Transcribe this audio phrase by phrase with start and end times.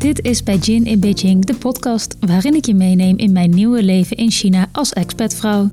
[0.00, 3.82] Dit is bij Jin in Beijing, de podcast waarin ik je meeneem in mijn nieuwe
[3.82, 5.70] leven in China als expatvrouw.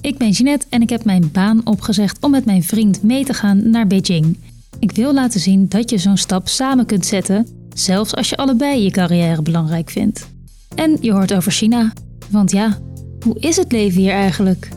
[0.00, 3.34] Ik ben Jeanette en ik heb mijn baan opgezegd om met mijn vriend mee te
[3.34, 4.38] gaan naar Beijing.
[4.78, 8.82] Ik wil laten zien dat je zo'n stap samen kunt zetten, zelfs als je allebei
[8.82, 10.28] je carrière belangrijk vindt.
[10.74, 11.92] En je hoort over China.
[12.30, 12.78] Want ja,
[13.24, 14.68] hoe is het leven hier eigenlijk?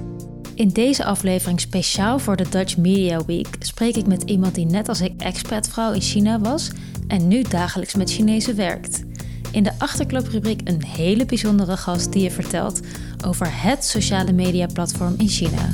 [0.56, 4.90] In deze aflevering speciaal voor de Dutch Media Week spreek ik met iemand die net
[4.90, 6.70] als ik expatvrouw in China was
[7.08, 9.04] en nu dagelijks met Chinezen werkt.
[9.52, 12.80] In de Achterklaprubriek een hele bijzondere gast die je vertelt
[13.26, 15.70] over het sociale mediaplatform in China.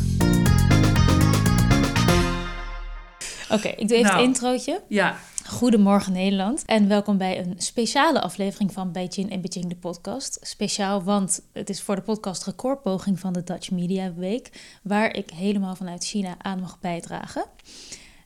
[3.49, 4.23] Oké, ik doe even het Nou.
[4.23, 4.81] introotje.
[4.87, 5.15] Ja,
[5.49, 10.39] Goedemorgen Nederland en welkom bij een speciale aflevering van Beijing en Beijing de podcast.
[10.41, 14.49] Speciaal, want het is voor de podcast recordpoging van de Dutch Media Week,
[14.83, 17.45] waar ik helemaal vanuit China aan mag bijdragen.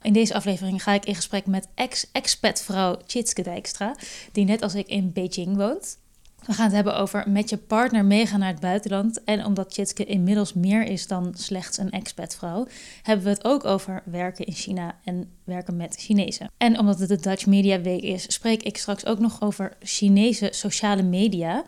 [0.02, 3.96] In deze aflevering ga ik in gesprek met ex-expatvrouw Tjitske Dijkstra,
[4.32, 5.98] die net als ik in Beijing woont.
[6.46, 9.24] We gaan het hebben over met je partner meegaan naar het buitenland.
[9.24, 12.68] En omdat Tjitske inmiddels meer is dan slechts een expatvrouw,
[13.02, 16.52] hebben we het ook over werken in China en werken met Chinezen.
[16.58, 20.50] En omdat het de Dutch Media Week is, spreek ik straks ook nog over Chinese
[20.52, 21.64] sociale media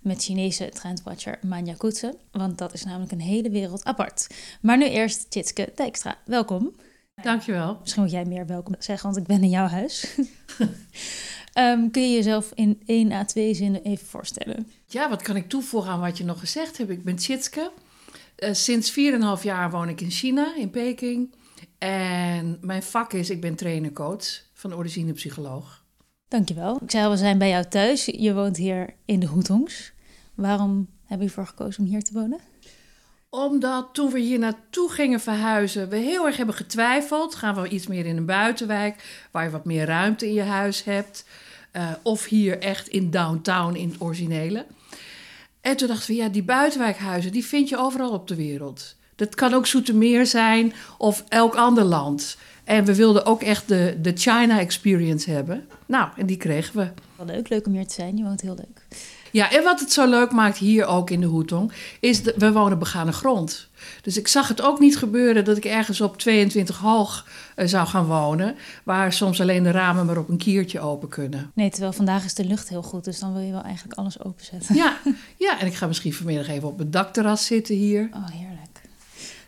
[0.00, 2.16] met Chinese trendwatcher Manja Koetsen.
[2.30, 4.26] Want dat is namelijk een hele wereld apart.
[4.60, 6.16] Maar nu eerst Tjitske Dijkstra.
[6.24, 6.74] Welkom.
[7.22, 7.76] dankjewel.
[7.80, 10.18] Misschien moet jij meer welkom zeggen, want ik ben in jouw huis.
[11.52, 14.66] Ehm, kun je jezelf in één à twee zinnen even voorstellen?
[14.86, 16.90] Ja, wat kan ik toevoegen aan wat je nog gezegd hebt?
[16.90, 17.70] Ik ben Tjitske.
[18.36, 21.34] Eh, sinds 4,5 jaar woon ik in China, in Peking.
[21.78, 25.84] En mijn vak is, ik ben trainer-coach van origine psycholoog.
[26.28, 26.78] Dankjewel.
[26.82, 28.04] Ik zei al, we zijn bij jou thuis.
[28.04, 29.92] Je woont hier in de Hoetongs.
[30.34, 32.40] Waarom heb je ervoor gekozen om hier te wonen?
[33.30, 37.34] Omdat toen we hier naartoe gingen verhuizen, we heel erg hebben getwijfeld.
[37.34, 40.84] Gaan we iets meer in een buitenwijk, waar je wat meer ruimte in je huis
[40.84, 41.24] hebt.
[41.70, 44.66] eh, of hier echt in downtown, in het originele.
[45.60, 48.96] En toen dachten we, ja, die buitenwijkhuizen, die vind je overal op de wereld.
[49.16, 52.36] Dat kan ook Zoetermeer zijn of elk ander land.
[52.64, 55.66] En we wilden ook echt de, de China experience hebben.
[55.86, 56.90] Nou, en die kregen we.
[57.16, 58.16] Wel leuk, leuk om hier te zijn.
[58.16, 58.79] Je woont heel leuk.
[59.30, 62.52] Ja, en wat het zo leuk maakt hier ook in de Hoetong, is dat we
[62.52, 63.68] wonen begane grond.
[64.02, 67.86] Dus ik zag het ook niet gebeuren dat ik ergens op 22 hoog eh, zou
[67.86, 71.50] gaan wonen, waar soms alleen de ramen maar op een kiertje open kunnen.
[71.54, 74.22] Nee, terwijl vandaag is de lucht heel goed, dus dan wil je wel eigenlijk alles
[74.22, 74.74] openzetten.
[74.74, 74.96] Ja,
[75.36, 78.08] ja, en ik ga misschien vanmiddag even op het dakterras zitten hier.
[78.12, 78.58] Oh, heerlijk.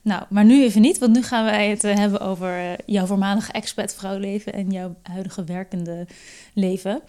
[0.03, 3.07] Nou, maar nu even niet, want nu gaan wij het eh, hebben over eh, jouw
[3.07, 6.07] voormalige expat-vrouwleven en jouw huidige werkende
[6.55, 7.03] leven.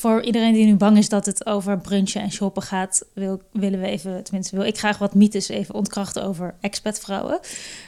[0.00, 3.80] Voor iedereen die nu bang is dat het over brunchen en shoppen gaat, wil, willen
[3.80, 7.40] we even, tenminste wil ik graag wat mythes even ontkrachten over expatvrouwen.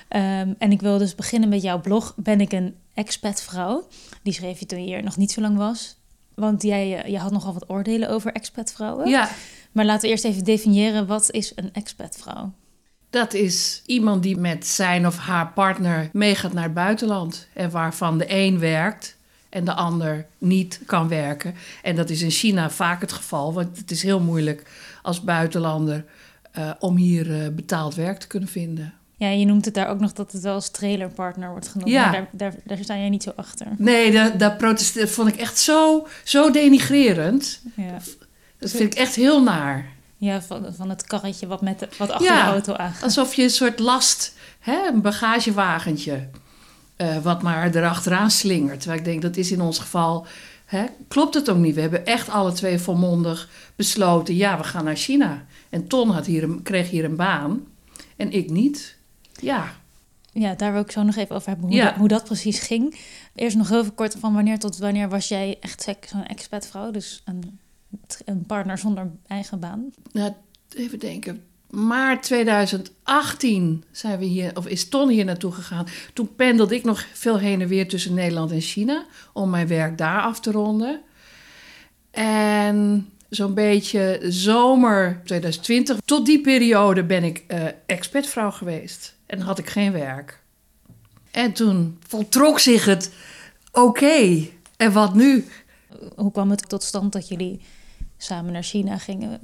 [0.08, 3.88] Ehm, en ik wil dus beginnen met jouw blog, Ben ik een expatvrouw?
[4.22, 5.96] Die schreef je toen je hier nog niet zo lang was.
[6.34, 9.08] Want jij, eh, je had nogal wat oordelen over expatvrouwen.
[9.08, 9.30] Ja,
[9.72, 12.52] Maar laten we eerst even definiëren, wat is een expatvrouw?
[13.10, 18.18] dat is iemand die met zijn of haar partner meegaat naar het buitenland en waarvan
[18.18, 19.16] de een werkt
[19.52, 21.54] en de ander niet kan werken.
[21.82, 24.66] En dat is in China vaak het geval, want het is heel moeilijk
[25.02, 26.04] als buitenlander
[26.52, 28.94] eh, om hier eh, betaald werk te kunnen vinden.
[29.16, 31.90] Ja, je noemt het daar ook nog dat het wel als trailerpartner wordt genoemd.
[31.90, 32.02] Ja.
[32.02, 33.66] Maar daar, daar, daar sta jij niet zo achter.
[33.78, 37.62] Nee, dat, dat protesteer vond ik echt zo, zo denigrerend.
[37.76, 37.96] Ja,
[38.58, 39.86] Dat vind ik echt heel naar.
[40.16, 42.44] ja van, van het karretje wat, met de, wat achter Ja.
[42.44, 43.02] de auto aangaat.
[43.02, 46.28] Alsof je een soort last, hè, een bagagewagentje,
[47.02, 48.78] eh, wat maar erachteraan slingert.
[48.80, 50.26] Terwijl ik denk, dat is in ons geval,
[50.64, 51.74] hè, klopt het ook niet.
[51.74, 55.44] We hebben echt alle twee volmondig besloten, ja, we gaan naar China.
[55.68, 57.66] En Ton had hier een, kreeg hier een baan
[58.16, 58.96] en ik niet.
[59.40, 59.80] Ja,
[60.34, 61.84] Ja, daar wil ik zo nog even over hebben, hoe, Ja.
[61.84, 62.98] dat, hoe dat precies ging.
[63.34, 66.90] Eerst nog heel kort van wanneer tot wanneer was jij echt zo'n expatvrouw?
[66.90, 67.58] Dus een,
[68.24, 69.90] een partner zonder eigen baan.
[70.12, 70.32] nou,
[70.76, 71.42] even denken.
[71.72, 75.86] Maart 2018 zijn we hier, of is Ton hier naartoe gegaan.
[76.12, 79.98] Toen pendelde ik nog veel heen en weer tussen Nederland en China om mijn werk
[79.98, 81.00] daar af te ronden.
[82.10, 89.16] En zo'n beetje zomer 2020, tot die periode ben ik eh expatvrouw geweest.
[89.26, 90.40] En had ik geen werk.
[91.30, 93.12] En toen voltrok zich het
[93.72, 94.46] oké.
[94.76, 95.44] En wat nu?
[96.16, 97.60] Hoe kwam het tot stand dat jullie
[98.16, 99.40] samen naar China gingen?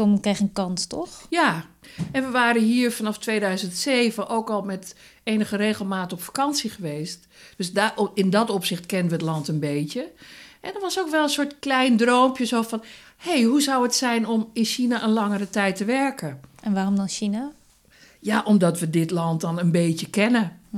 [0.00, 1.26] Tom kreeg een kans, toch?
[1.28, 1.64] Ja,
[2.12, 7.26] en we waren hier vanaf 2007 ook al met enige regelmaat op vakantie geweest.
[7.56, 10.10] Dus daar, in dat opzicht kenden we het land een beetje.
[10.60, 12.82] En er was ook wel een soort klein droompje zo van...
[13.16, 16.40] hé, hey, hoe zou het zijn om in China een langere tijd te werken?
[16.62, 17.52] En waarom dan China?
[18.20, 20.60] Ja, omdat we dit land dan een beetje kennen.
[20.70, 20.76] Hm.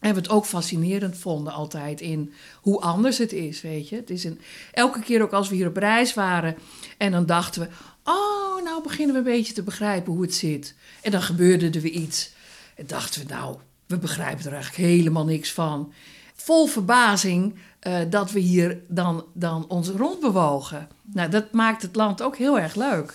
[0.00, 3.96] En we het ook fascinerend vonden altijd in hoe anders het is, weet je.
[3.96, 4.40] Het is een,
[4.72, 6.56] elke keer ook als we hier op reis waren
[6.98, 7.68] en dan dachten we...
[8.04, 10.74] oh, nou beginnen we een beetje te begrijpen hoe het zit.
[11.02, 12.32] En dan gebeurde er weer iets.
[12.74, 15.92] En dachten we, nou, we begrijpen er eigenlijk helemaal niks van.
[16.34, 20.88] Vol verbazing uh, dat we hier dan, dan ons rondbewogen.
[21.02, 23.14] Nou, dat maakt het land ook heel erg leuk.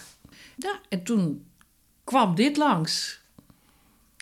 [0.56, 1.46] Ja, en toen
[2.04, 3.20] kwam dit langs.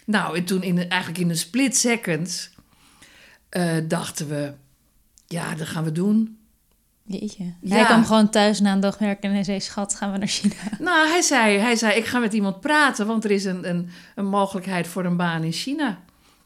[0.05, 2.49] Nou, en toen in, eigenlijk in een split second
[3.51, 4.53] uh, dachten we,
[5.27, 6.36] ja, dat gaan we doen.
[7.07, 7.53] Jeetje.
[7.61, 7.75] Ja.
[7.75, 10.27] Hij kwam gewoon thuis na een dag werken en hij zei, schat, gaan we naar
[10.27, 10.53] China?
[10.79, 13.89] Nou, hij zei, hij zei ik ga met iemand praten, want er is een, een,
[14.15, 15.99] een mogelijkheid voor een baan in China.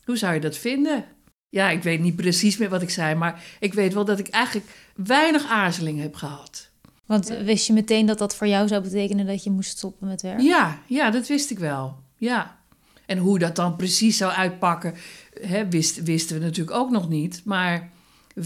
[0.05, 1.05] Hoe zou je dat vinden?
[1.49, 4.27] Ja, ik weet niet precies meer wat ik zei, maar ik weet wel dat ik
[4.27, 6.69] eigenlijk weinig aarzeling heb gehad.
[7.05, 10.21] Want wist je meteen dat dat voor jou zou betekenen dat je moest stoppen met
[10.21, 10.43] werken?
[10.43, 11.95] Ja, ja, dat wist ik wel.
[12.17, 12.59] Ja.
[13.05, 14.93] En hoe dat dan precies zou uitpakken,
[15.41, 17.41] hè, wist, wisten we natuurlijk ook nog niet.
[17.45, 17.89] Maar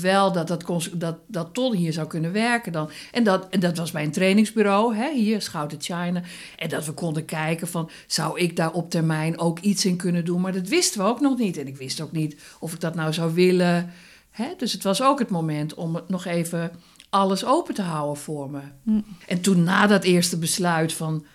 [0.02, 2.90] wel dat, dat, dat, dat Ton hier zou kunnen werken dan.
[3.12, 6.22] En dat, en dat was bij een trainingsbureau, hè, hier, Schouten China.
[6.58, 10.26] En dat we konden kijken van, zou ik daar op termijn ook iets in kunnen
[10.26, 10.42] doen?
[10.42, 11.58] Maar dat wisten we ook nog niet.
[11.58, 13.92] En ik wist ook niet of ik dat nou zou willen.
[14.32, 14.48] Hè?
[14.58, 16.72] Dus het was ook het moment om het nog even
[17.10, 18.62] alles open te houden voor me.
[18.84, 19.02] Hm.
[19.28, 21.26] En toen na dat eerste besluit van,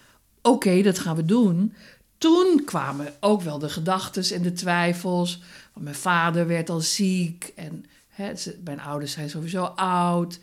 [0.43, 1.75] oké, dat gaan we doen
[2.21, 5.43] toen kwamen ook wel de gedachten en de twijfels.
[5.73, 7.85] Want mijn vader werd al ziek en
[8.21, 8.33] hè,
[8.65, 10.41] mijn ouders zijn sowieso oud.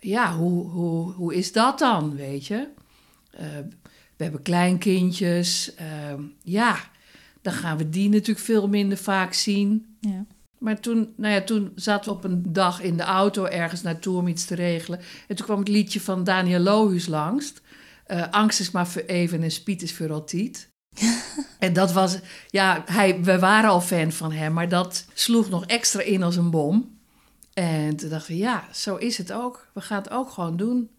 [0.00, 2.68] Ja, hoe, hoe, hoe is dat dan, weet je?
[3.34, 3.40] Uh,
[4.16, 5.74] we hebben kleinkindjes.
[5.80, 6.78] Uh, ja,
[7.42, 9.96] dan gaan we die natuurlijk veel minder vaak zien.
[10.00, 10.26] Ja.
[10.58, 14.18] Maar toen, nou ja, toen zaten we op een dag in de auto ergens naartoe
[14.18, 15.00] om iets te regelen.
[15.28, 17.52] En toen kwam het liedje van Daniel Lohuus langs.
[18.06, 20.68] Uh, Angst is maar voor even en spiet is voor altijd.
[21.58, 22.18] en dat was,
[22.50, 26.36] ja, hij, we waren al fan van hem, maar dat sloeg nog extra in als
[26.36, 26.95] een bom.
[27.56, 29.66] En toen dachten we, ja, zo is het ook.
[29.72, 30.90] We gaan het ook gewoon doen.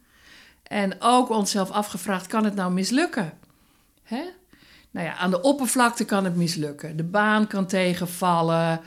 [0.63, 3.33] En ook onszelf afgevraagd, kan het nou mislukken?
[4.04, 4.24] Hè?
[4.92, 6.98] Nou ja, aan de oppervlakte kan het mislukken.
[6.98, 8.81] De baan kan tegenvallen,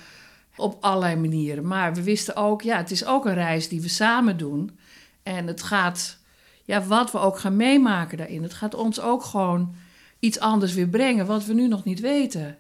[0.57, 1.67] op allerlei manieren.
[1.67, 4.79] Maar we wisten ook, ja, het is ook een reis die we samen doen.
[5.23, 6.19] En het gaat,
[6.65, 9.75] ja, wat we ook gaan meemaken daarin, het gaat ons ook gewoon
[10.19, 12.59] iets anders weer brengen wat we nu nog niet weten.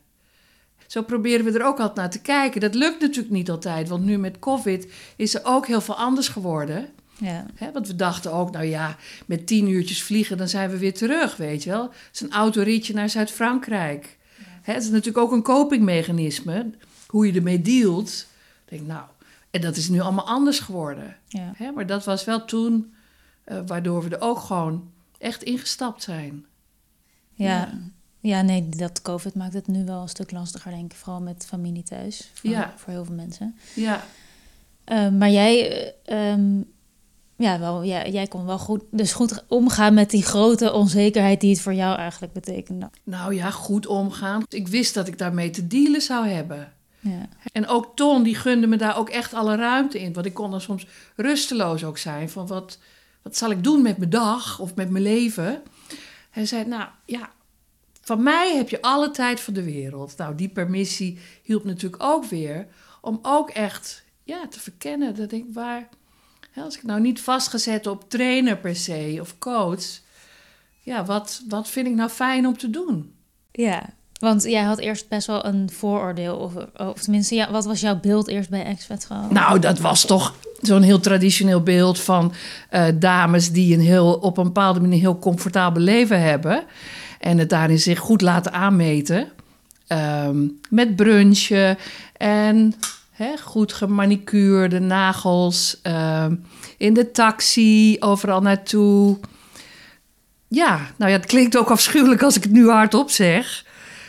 [0.90, 2.60] Zo proberen we er ook altijd naar te kijken.
[2.60, 6.28] Dat lukt natuurlijk niet altijd, want nu met COVID is er ook heel veel anders
[6.28, 6.88] geworden.
[7.18, 7.46] Ja.
[7.72, 8.96] want we dachten ook, nou ja,
[9.26, 11.82] met tien uurtjes vliegen, dan zijn we weer terug, weet je wel.
[11.82, 14.18] Het is een autoritje naar Zuid-Frankrijk.
[14.38, 14.72] Ja.
[14.72, 16.70] het is natuurlijk ook een copingmechanisme,
[17.06, 18.26] hoe je ermee dealt.
[18.64, 19.04] Ik denk, nou,
[19.50, 21.16] en dat is nu allemaal anders geworden.
[21.28, 21.54] Ja.
[21.74, 22.94] maar dat was wel toen,
[23.46, 26.46] uh, waardoor we er ook gewoon echt ingestapt zijn.
[27.34, 27.78] Ja.
[28.20, 28.42] Ja.
[28.42, 30.98] nee, dat COVID maakt het nu wel een stuk lastiger, denk ik.
[30.98, 32.30] Vooral met familie thuis.
[32.34, 32.74] Voor, ja.
[32.76, 33.56] voor heel veel mensen.
[33.74, 34.04] Ja.
[34.86, 36.64] Uh, maar jij, um,
[37.36, 41.50] ja, wel, ja, jij kon wel goed, dus goed omgaan met die grote onzekerheid die
[41.50, 42.90] het voor jou eigenlijk betekende.
[43.04, 44.42] Nou ja, goed omgaan.
[44.48, 46.72] Ik wist dat ik daarmee te dealen zou hebben.
[47.00, 47.28] Ja.
[47.52, 50.12] En ook Ton, die gunde me daar ook echt alle ruimte in.
[50.12, 50.86] Want ik kon dan soms
[51.16, 52.78] rusteloos ook zijn van wat,
[53.22, 55.62] wat zal ik doen met mijn dag of met mijn leven.
[56.30, 57.30] Hij zei, nou ja,
[58.10, 60.16] van mij heb je alle tijd van de wereld.
[60.16, 62.66] Nou, die permissie hielp natuurlijk ook weer
[63.00, 65.16] om ook echt ja, te verkennen.
[65.16, 65.88] Dat ik waar,
[66.54, 69.84] als ik nou niet vastgezet op trainer per se of coach,
[70.82, 73.14] ja, wat, wat vind ik nou fijn om te doen?
[73.52, 73.88] Ja,
[74.18, 78.00] want jij had eerst best wel een vooroordeel, of, of tenminste, ja, wat was jouw
[78.00, 82.32] beeld eerst bij Expat Nou, dat was toch zo'n heel traditioneel beeld van
[82.70, 86.64] uh, dames die een heel, op een bepaalde manier heel comfortabel leven hebben.
[87.20, 89.28] En het daarin zich goed laten aanmeten.
[89.88, 91.78] Um, met brunchen
[92.16, 92.74] en
[93.42, 95.80] goed gemanicuurde nagels.
[95.82, 96.44] Um,
[96.78, 99.18] in de taxi, overal naartoe.
[100.48, 103.64] Ja, nou ja, het klinkt ook afschuwelijk als ik het nu hardop zeg.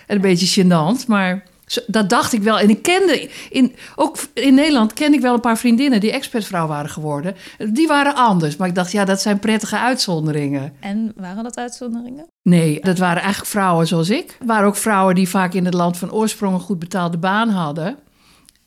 [0.08, 1.44] En een beetje gênant, maar
[1.88, 2.60] dat dacht ik wel.
[2.60, 6.68] En ik kende, in, ook in Nederland ken ik wel een paar vriendinnen die expertvrouw
[6.68, 7.36] waren geworden.
[7.70, 10.74] Die waren anders, maar ik dacht, ja, dat zijn prettige uitzonderingen.
[10.80, 12.26] En waren dat uitzonderingen?
[12.44, 14.38] Nee, dat waren eigenlijk vrouwen zoals ik.
[14.40, 17.50] Er waren ook vrouwen die vaak in het land van oorsprong een goed betaalde baan
[17.50, 17.96] hadden.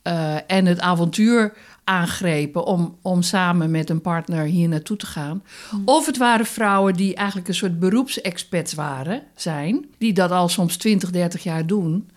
[0.02, 1.52] eh, en het avontuur
[1.84, 5.42] aangrepen om, om samen met een partner hier naartoe te gaan.
[5.84, 10.76] Of het waren vrouwen die eigenlijk een soort beroepsexperts waren, zijn, die dat al soms
[10.76, 12.08] 20, 30 jaar doen.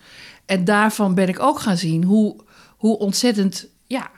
[0.48, 2.36] En daarvan ben ik ook gaan zien hoe,
[2.76, 4.10] hoe ontzettend ja,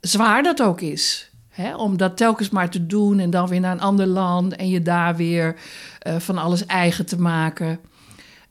[0.00, 1.30] zwaar dat ook is.
[1.48, 1.76] Hè?
[1.76, 4.82] Om dat telkens maar te doen en dan weer naar een ander land en je
[4.82, 5.56] daar weer
[5.98, 7.80] eh, van alles eigen te maken.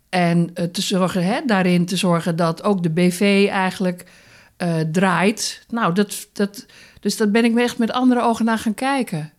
[0.10, 4.12] En eh, te zorgen, hè, daarin te zorgen dat ook de BV eigenlijk
[4.58, 5.66] eh, draait.
[5.70, 6.66] Nou, dat, dat,
[7.00, 9.32] dus dat ben ik echt met andere ogen naar gaan kijken.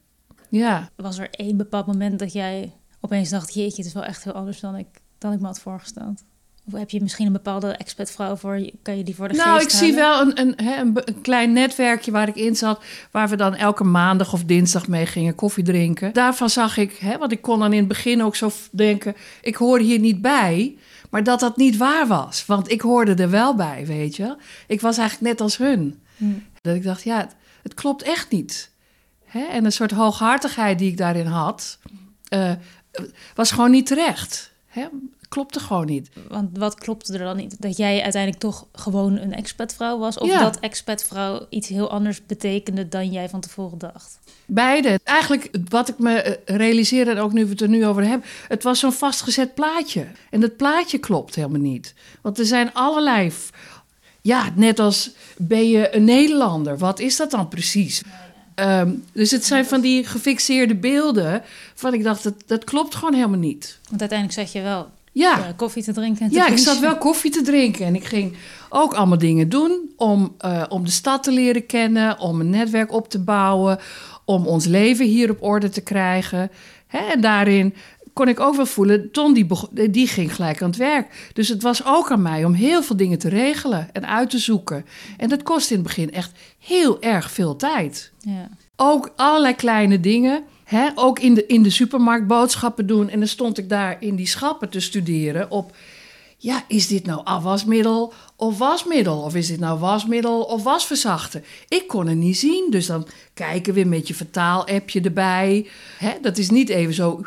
[0.48, 0.90] Ja.
[0.96, 3.54] Was er één bepaald moment dat jij opeens dacht...
[3.54, 6.22] jeetje, het is wel echt heel anders dan ik, dan ik me had voorgesteld?
[6.64, 8.70] Of heb je misschien een bepaalde expertvrouw voor?
[8.82, 11.20] Kan je die voor de nou, geest ik zie wel een, een, hè, een, een
[11.20, 12.82] klein netwerkje waar ik in zat...
[13.10, 16.12] waar we dan elke maandag of dinsdag mee gingen koffie drinken.
[16.12, 19.14] Daarvan zag ik, hè, want ik kon dan in het begin ook zo denken...
[19.42, 20.76] ik hoor hier niet bij,
[21.10, 22.46] maar dat dat niet waar was.
[22.46, 24.36] Want ik hoorde er wel bij, weet je.
[24.66, 26.00] Ik was eigenlijk net als hun.
[26.16, 26.46] Hmm.
[26.60, 28.70] Dat ik dacht, ja, het, het klopt echt niet.
[29.24, 29.44] Hè?
[29.44, 31.78] En een soort hooghartigheid die ik daarin had...
[32.28, 32.52] eh,
[33.34, 34.52] was gewoon niet terecht.
[34.66, 34.86] Hè?
[35.30, 36.08] Klopte gewoon niet.
[36.28, 37.62] Want wat klopte er dan niet?
[37.62, 40.18] Dat jij uiteindelijk toch gewoon een expatvrouw was?
[40.18, 40.40] Of Ja.
[40.40, 44.18] dat expatvrouw iets heel anders betekende dan jij van tevoren dacht?
[44.46, 45.00] Beide.
[45.04, 48.28] Eigenlijk wat ik me eh, realiseerde, en ook nu we het er nu over hebben...
[48.48, 50.06] het was zo'n vastgezet plaatje.
[50.30, 51.94] En dat plaatje klopt helemaal niet.
[52.22, 53.32] Want er zijn allerlei...
[54.20, 56.78] Ja, net als ben je een Nederlander?
[56.78, 58.02] Wat is dat dan precies?
[58.54, 61.42] Ehm, dus het zijn van die gefixeerde beelden...
[61.74, 63.78] van ik dacht, dat, dat klopt gewoon helemaal niet.
[63.88, 66.22] Want uiteindelijk zat je wel Ja, eh, koffie te drinken.
[66.22, 68.36] En te ja, ik zat wel koffie te drinken en ik ging
[68.68, 72.92] ook allemaal dingen doen om, eh, om de stad te leren kennen, om een netwerk
[72.92, 73.78] op te bouwen,
[74.24, 76.50] om ons leven hier op orde te krijgen.
[76.86, 77.74] Hè, en daarin
[78.12, 81.30] kon ik ook wel voelen, Ton die, bego- die ging gelijk aan het werk.
[81.32, 84.38] Dus het was ook aan mij om heel veel dingen te regelen en uit te
[84.38, 84.86] zoeken.
[85.16, 88.12] En dat kost in het begin echt heel erg veel tijd.
[88.20, 88.48] Ja.
[88.76, 90.42] Ook allerlei kleine dingen.
[90.70, 90.88] Hè?
[90.94, 93.08] Ook in de, in de supermarkt boodschappen doen.
[93.08, 95.76] En dan stond ik daar in die schappen te studeren op...
[96.42, 99.18] Ja, is dit nou afwasmiddel of wasmiddel?
[99.18, 101.42] Of is dit nou wasmiddel of wasverzachter?
[101.68, 105.66] Ik kon het niet zien, dus dan kijken we met je vertaal-appje erbij.
[105.98, 106.12] Hè?
[106.22, 107.22] Dat is niet even zo...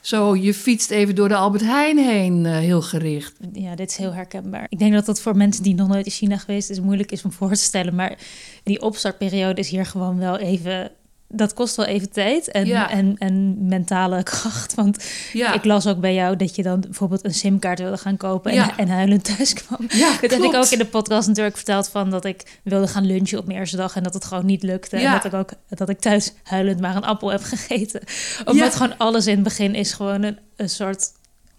[0.00, 3.34] Zo, je fietst even door de Albert Heijn heen, eh, heel gericht.
[3.52, 4.66] ja, dit is heel herkenbaar.
[4.68, 7.22] Ik denk dat dat voor mensen die nog nooit in China geweest is moeilijk is
[7.22, 7.94] om voor te stellen.
[7.94, 8.18] Maar
[8.62, 10.90] die opstartperiode is hier gewoon wel even...
[11.30, 12.90] Dat kost wel even tijd en, Ja.
[12.90, 14.74] en, en mentale kracht.
[14.74, 18.16] Want Ja, ik las ook bij jou dat je dan bijvoorbeeld een simkaart wilde gaan
[18.16, 18.76] kopen en, Ja.
[18.76, 19.86] en huilend thuis kwam.
[19.88, 23.06] ja Dat heb ik ook in de podcast natuurlijk verteld van dat ik wilde gaan
[23.06, 24.96] lunchen op mijn eerste dag en dat het gewoon niet lukte.
[24.96, 28.00] En dat ik ook dat ik thuis huilend maar een appel heb gegeten.
[28.44, 31.10] Omdat gewoon alles in het begin is gewoon een, een soort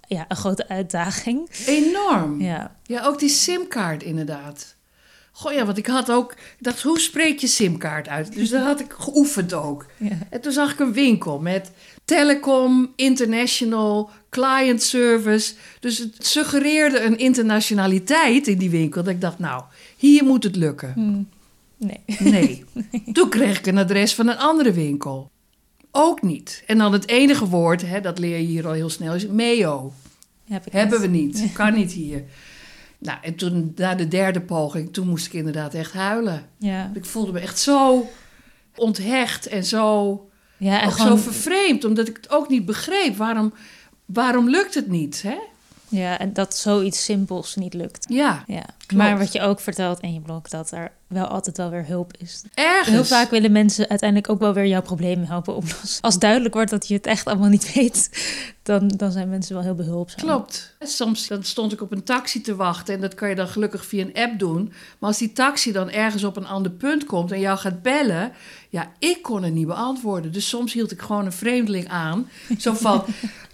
[0.08, 1.50] ja, een grote uitdaging.
[1.66, 2.42] Enorm.
[2.42, 2.76] Ja.
[2.84, 4.76] Ja, ook die simkaart inderdaad.
[5.40, 6.32] Goh ja, want ik had ook...
[6.32, 8.34] Ik dacht, hoe spreek je simkaart uit?
[8.34, 9.86] Dus dat had ik geoefend ook.
[9.98, 10.18] Ja.
[10.30, 11.72] En toen zag ik een winkel met
[12.06, 15.54] telecom, international, client service.
[15.80, 19.04] Dus het suggereerde een internationaliteit in die winkel.
[19.04, 19.64] Dat ik dacht, nou,
[19.98, 20.94] hier moet het lukken.
[20.94, 21.24] Hm.
[21.88, 22.04] Nee.
[22.32, 22.66] Nee.
[23.14, 25.32] Toen kreeg ik een adres van een andere winkel.
[25.92, 26.64] Ook niet.
[26.68, 29.94] En dan het enige woord, hè, dat leer je hier al heel snel, is meo.
[30.48, 31.48] Heb ik Hebben we niet.
[31.54, 32.24] Kan niet hier.
[33.00, 36.46] Nou, en toen, na de derde poging, toen moest ik inderdaad echt huilen.
[36.58, 36.92] Ja.
[36.94, 38.10] Ik voelde me echt zo
[38.76, 40.12] onthecht en zo,
[40.58, 41.86] Ja, en ook gewoon, zo vervreemd.
[41.86, 43.16] Omdat ik het ook niet begreep.
[43.16, 43.54] Waarom,
[44.06, 45.38] waarom lukt het niet, hè?
[45.90, 48.06] Ja, en dat zoiets simpels niet lukt.
[48.10, 48.66] Ja, Ja.
[48.90, 49.04] Klopt.
[49.04, 52.14] Maar wat je ook vertelt in je blog, dat er wel altijd wel weer hulp
[52.18, 52.44] is.
[52.54, 52.88] ergens.
[52.88, 56.02] Heel vaak willen mensen uiteindelijk ook wel weer jouw problemen helpen oplossen.
[56.02, 58.10] Als duidelijk wordt dat je het echt allemaal niet weet,
[58.64, 60.26] dan, dan zijn mensen wel heel behulpzaam.
[60.26, 60.76] Klopt.
[60.80, 63.86] Soms dan stond ik op een taxi te wachten en dat kan je dan gelukkig
[63.86, 64.74] via een app doen.
[65.00, 68.32] Maar als die taxi dan ergens op een ander punt komt en jou gaat bellen,
[68.70, 70.32] ja, ik kon het niet beantwoorden.
[70.32, 72.30] Dus soms hield ik gewoon een vreemdeling aan.
[72.60, 73.06] Zo van,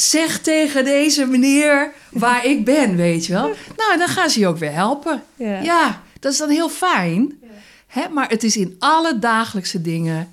[0.00, 3.50] zeg tegen deze meneer waar ik ben, weet je wel.
[3.76, 5.22] Nou, dan gaan ze je ook weer helpen.
[5.36, 5.60] Ja.
[5.62, 7.38] Ja, dat is dan heel fijn.
[7.86, 8.08] Hè?
[8.08, 10.28] Maar het is in alle dagelijkse dingen,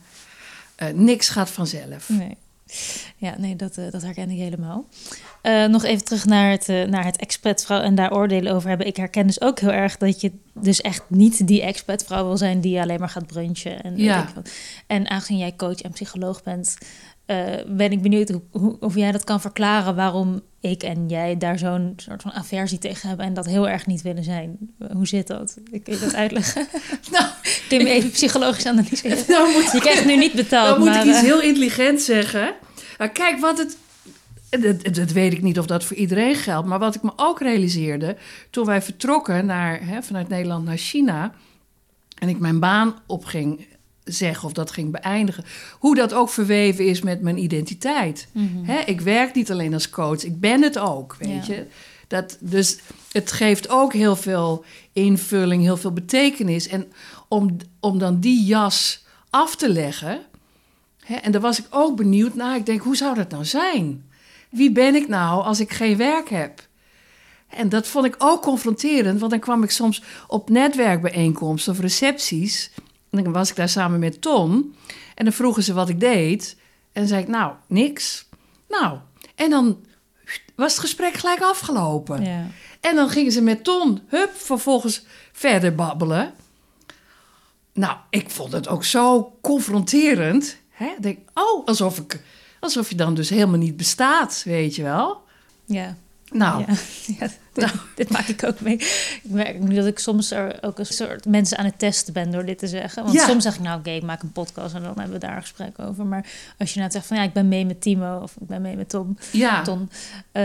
[0.75, 2.09] eh, niks gaat vanzelf.
[2.09, 2.37] Nee.
[3.17, 4.85] Ja, nee, dat, eh, dat herken ik helemaal.
[5.41, 8.87] Eh, nog even terug naar het, naar het expatvrouw en daar oordelen over hebben.
[8.87, 12.61] Ik herken dus ook heel erg dat je dus echt niet die expatvrouw wil zijn
[12.61, 13.81] die alleen maar gaat brunchen.
[13.81, 14.27] En, Ja.
[14.87, 16.77] en aangezien jij coach en psycholoog bent,
[17.27, 21.59] eh, ben ik benieuwd hoe, of jij dat kan verklaren waarom ik en jij daar
[21.59, 24.57] zo'n soort van aversie tegen hebben en dat heel erg niet willen zijn.
[24.93, 25.57] Hoe zit dat?
[25.71, 26.67] Kan je dat uitleggen.
[27.11, 27.25] Nou,
[27.67, 29.17] Kun je me even psychologisch analyseren?
[29.27, 30.99] nou moet Je krijgt nu niet betaald, Dan moet maar...
[30.99, 32.53] ik iets eh, heel intelligent zeggen.
[32.97, 33.77] Nou, kijk, wat het.
[34.49, 36.67] Dat, dat weet ik niet of dat voor iedereen geldt.
[36.67, 38.17] Maar wat ik me ook realiseerde
[38.49, 41.31] toen wij vertrokken naar, hè, vanuit Nederland naar China.
[42.19, 43.67] En ik mijn baan op ging
[44.07, 45.43] zeggen of dat ging beëindigen.
[45.79, 48.27] Hoe dat ook verweven is met mijn identiteit.
[48.63, 51.53] Hè, ik werk niet alleen als coach, ik ben het ook, weet Ja.
[51.53, 51.65] je.
[52.07, 52.77] Dat, dus
[53.11, 56.67] het geeft ook heel veel invulling, heel veel betekenis.
[56.67, 56.91] En
[57.27, 60.19] om, om dan die jas af te leggen...
[61.05, 62.55] Hè, en daar was ik ook benieuwd naar.
[62.55, 64.05] Ik denk, hoe zou dat nou zijn?
[64.49, 66.67] Wie ben ik nou als ik geen werk heb?
[67.47, 72.71] En dat vond ik ook confronterend, want dan kwam ik soms op netwerkbijeenkomsten of recepties.
[73.09, 74.75] En dan was ik daar samen met Ton.
[75.15, 76.55] En dan vroegen ze wat ik deed.
[76.91, 78.25] En dan zei ik, nou, niks.
[78.69, 78.97] Nou,
[79.35, 79.85] en dan
[80.55, 82.23] was het gesprek gelijk afgelopen.
[82.23, 82.47] Ja.
[82.81, 86.33] En dan gingen ze met Ton, hup, vervolgens verder babbelen.
[87.73, 90.57] Nou, ik vond het ook zo confronterend.
[90.69, 90.85] Hè?
[90.85, 92.21] Ik Denk, oh, alsof, ik,
[92.59, 95.21] alsof je dan dus helemaal niet bestaat, weet je wel.
[95.65, 95.97] Ja.
[96.31, 96.73] Nou, Ja,
[97.19, 98.73] ja dit, dit maak ik ook mee.
[98.73, 102.31] Ik merk nu dat ik soms er ook een soort mensen aan het testen ben
[102.31, 103.03] door dit te zeggen.
[103.03, 103.25] Want Ja.
[103.27, 105.41] soms zeg ik nou oké, ik maak een podcast en dan hebben we daar een
[105.41, 106.05] gesprek over.
[106.05, 106.25] Maar
[106.57, 108.75] als je nou zegt van ja, ik ben mee met Timo of ik ben mee
[108.75, 109.61] met Tom, ja.
[109.61, 109.89] Ton.
[110.31, 110.43] eh,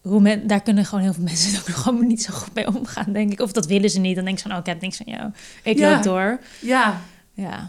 [0.00, 2.66] hoe men, daar kunnen gewoon heel veel mensen ook nog gewoon niet zo goed mee
[2.66, 3.40] omgaan, denk ik.
[3.40, 4.16] Of dat willen ze niet.
[4.16, 5.30] Dan denk ze van, oh, ik heb niks aan jou.
[5.62, 5.94] Ik Ja.
[5.94, 6.40] loop door.
[6.60, 7.00] Ja,
[7.34, 7.68] Ja, een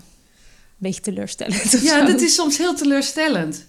[0.77, 1.71] beetje teleurstellend.
[1.71, 2.05] ja zo.
[2.05, 3.65] dat is soms heel teleurstellend.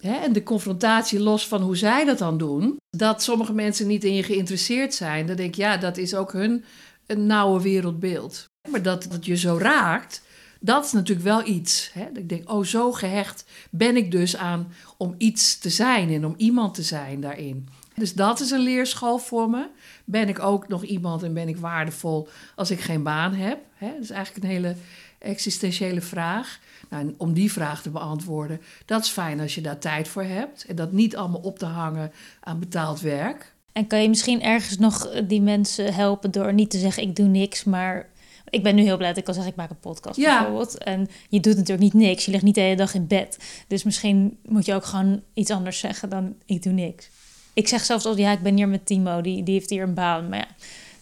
[0.00, 0.14] Hè?
[0.14, 4.14] En de confrontatie, los van hoe zij dat dan doen, dat sommige mensen niet in
[4.14, 6.64] je geïnteresseerd zijn, dan denk ik, ja, dat is ook hun
[7.06, 8.44] een nauwe wereldbeeld.
[8.70, 10.22] Maar dat het je zo raakt,
[10.60, 11.90] dat is natuurlijk wel iets.
[11.92, 12.06] Hè?
[12.14, 16.34] Ik denk, oh, zo gehecht ben ik dus aan om iets te zijn en om
[16.36, 17.68] iemand te zijn daarin.
[17.94, 19.68] Dus dat is een leerschool voor me.
[20.04, 23.58] Ben ik ook nog iemand en ben ik waardevol als ik geen baan heb?
[23.74, 23.92] Hè?
[23.92, 24.76] Dat is eigenlijk een hele
[25.18, 26.60] existentiële vraag.
[26.90, 30.22] Nou, en om die vraag te beantwoorden, dat is fijn als je daar tijd voor
[30.22, 30.64] hebt.
[30.68, 33.54] En dat niet allemaal op te hangen aan betaald werk.
[33.72, 37.16] En kan je misschien ergens nog eh, die mensen helpen door niet te zeggen ik
[37.16, 38.08] doe niks, maar
[38.50, 40.38] ik ben nu heel blij dat ik kan zeggen ik maak een podcast Ja.
[40.38, 40.78] bijvoorbeeld.
[40.78, 43.38] En je doet natuurlijk niet niks, je ligt niet de hele dag in bed.
[43.66, 47.08] Dus misschien moet je ook gewoon iets anders zeggen dan ik doe niks.
[47.52, 49.94] Ik zeg zelfs al ja ik ben hier met Timo, die, die heeft hier een
[49.94, 50.28] baan.
[50.28, 50.46] Maar ja,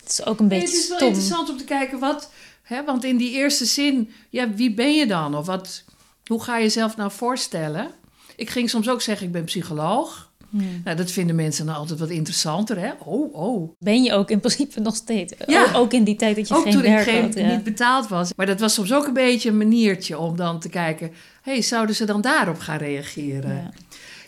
[0.02, 1.08] het is ook een Nee, beetje het is wel stom.
[1.08, 2.30] interessant om te kijken wat.
[2.66, 5.36] Hè, want in die eerste zin, ja, wie ben je dan?
[5.36, 5.84] Of wat,
[6.26, 7.90] hoe ga je jezelf nou voorstellen?
[8.36, 10.30] Ik ging soms ook zeggen, ik ben psycholoog.
[10.50, 10.80] Hmm.
[10.84, 12.90] Nou, dat vinden mensen dan altijd wat interessanter, hè?
[13.04, 13.70] Oh, oh.
[13.78, 15.32] Ben je ook in principe nog steeds.
[15.46, 15.64] Ja.
[15.64, 17.34] Ook, ook in die tijd dat je Ook geen toen ik geen, had.
[17.34, 17.50] Ja.
[17.50, 18.32] niet betaald was.
[18.36, 21.12] Maar dat was soms ook een beetje een maniertje om dan te kijken...
[21.42, 23.54] hey, zouden ze dan daarop gaan reageren?
[23.54, 23.70] Ja.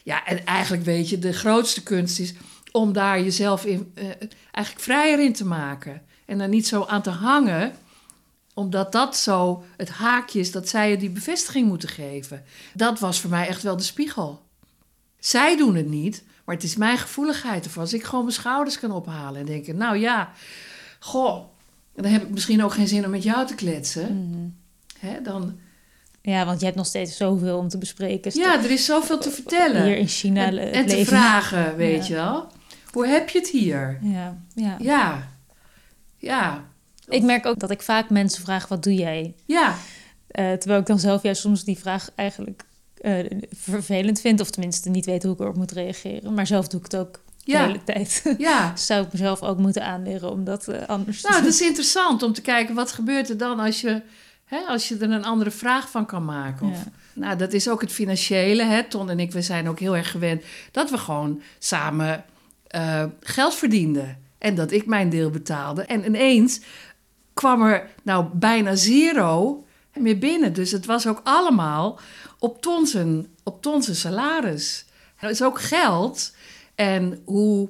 [0.04, 2.34] Ja, en eigenlijk weet je, de grootste kunst is
[2.72, 4.04] om daar jezelf in, eh,
[4.50, 6.02] eigenlijk vrijer in te maken.
[6.26, 7.72] En er niet zo aan te hangen,
[8.58, 12.44] omdat dat zo het haakje is dat zij je die bevestiging moeten geven.
[12.74, 14.42] Dat was voor mij echt wel de spiegel.
[15.18, 17.82] Zij doen het niet, maar het is mijn gevoeligheid ervoor.
[17.82, 20.32] Als ik gewoon mijn schouders kan ophalen en denken, nou ja,
[20.98, 21.44] goh,
[21.94, 24.28] dan heb ik misschien ook geen zin om met jou te kletsen.
[24.30, 24.48] Mhm.
[25.06, 25.58] Hè, dan,
[26.22, 28.32] ja, want je hebt nog steeds zoveel om te bespreken.
[28.34, 29.84] ja, er is zoveel te vertellen.
[29.84, 32.08] Hier in China en, en te vragen, weet Ja.
[32.08, 32.46] je wel.
[32.92, 33.98] Hoe heb je het hier?
[34.02, 34.76] Ja, ja.
[34.78, 35.28] Ja,
[36.16, 36.67] ja,
[37.08, 39.34] Ik merk ook dat ik vaak mensen vraag, wat doe jij?
[39.46, 39.74] ja,
[40.28, 42.64] Eh, terwijl ik dan zelf juist soms die vraag eigenlijk
[43.00, 43.24] eh,
[43.56, 44.40] vervelend vind.
[44.40, 46.34] Of tenminste niet weet hoe ik erop moet reageren.
[46.34, 48.22] Maar zelf doe ik het ook de hele tijd.
[48.38, 48.76] ja.
[48.76, 51.50] Zou ik mezelf ook moeten aanleren om dat eh, anders te Nou, doen.
[51.50, 54.02] dat is interessant om te kijken wat gebeurt er dan als je,
[54.44, 56.66] hè, als je er een andere vraag van kan maken.
[56.70, 56.90] Of, Ja.
[57.14, 58.62] Nou, dat is ook het financiële.
[58.64, 58.82] Hè.
[58.84, 62.24] Ton en ik, we zijn ook heel erg gewend dat we gewoon samen
[63.20, 64.18] geld verdienden.
[64.38, 65.82] En dat ik mijn deel betaalde.
[65.82, 66.60] En ineens
[67.38, 70.52] kwam er nou bijna zero meer binnen.
[70.52, 71.98] Dus het was ook allemaal
[72.38, 74.84] op Tonsen, op Tonsen salaris.
[75.20, 76.32] Dat is ook geld.
[76.74, 77.68] En hoe,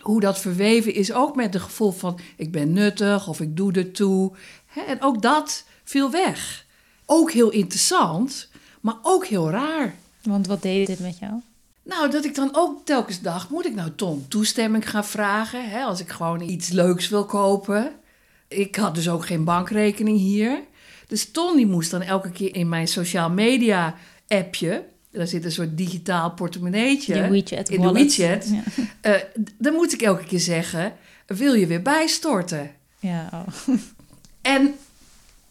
[0.00, 2.18] hoe dat verweven is ook met het gevoel van...
[2.36, 4.32] ik ben nuttig of ik doe ertoe.
[4.66, 6.66] Hè, En ook dat viel weg.
[7.06, 8.48] Ook heel interessant,
[8.80, 9.94] maar ook heel raar.
[10.22, 11.32] Want wat deed dit met jou?
[11.82, 15.70] Nou, dat ik dan ook telkens dacht, moet ik nou Tom toestemming gaan vragen?
[15.70, 17.92] Hè, als ik gewoon iets leuks wil kopen.
[18.48, 20.60] Ik had dus ook geen bankrekening hier.
[21.06, 23.94] Dus Ton die moest dan elke keer in mijn social media
[24.28, 24.84] appje...
[25.10, 27.28] daar zit een soort digitaal portemonneetje...
[27.28, 28.16] WeChat in de wallet.
[28.16, 28.48] WeChat.
[28.48, 28.62] Ja,
[29.00, 29.14] Eh,
[29.58, 30.92] dan moet ik elke keer zeggen,
[31.26, 32.70] wil je weer bijstorten?
[33.00, 33.74] ja oh.
[34.40, 34.74] En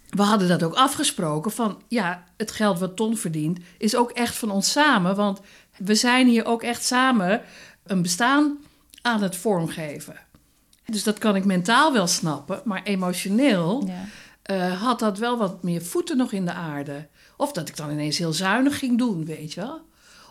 [0.09, 4.35] we hadden dat ook afgesproken van, ja, het geld wat Ton verdient is ook echt
[4.35, 5.15] van ons samen.
[5.15, 5.39] Want
[5.77, 7.41] we zijn hier ook echt samen
[7.83, 8.57] een bestaan
[9.01, 10.15] aan het vormgeven.
[10.91, 14.05] Dus dat kan ik mentaal wel snappen, maar emotioneel ja.
[14.41, 17.07] eh, had dat wel wat meer voeten nog in de aarde.
[17.37, 19.79] Of dat ik dan ineens heel zuinig ging doen, weet je wel.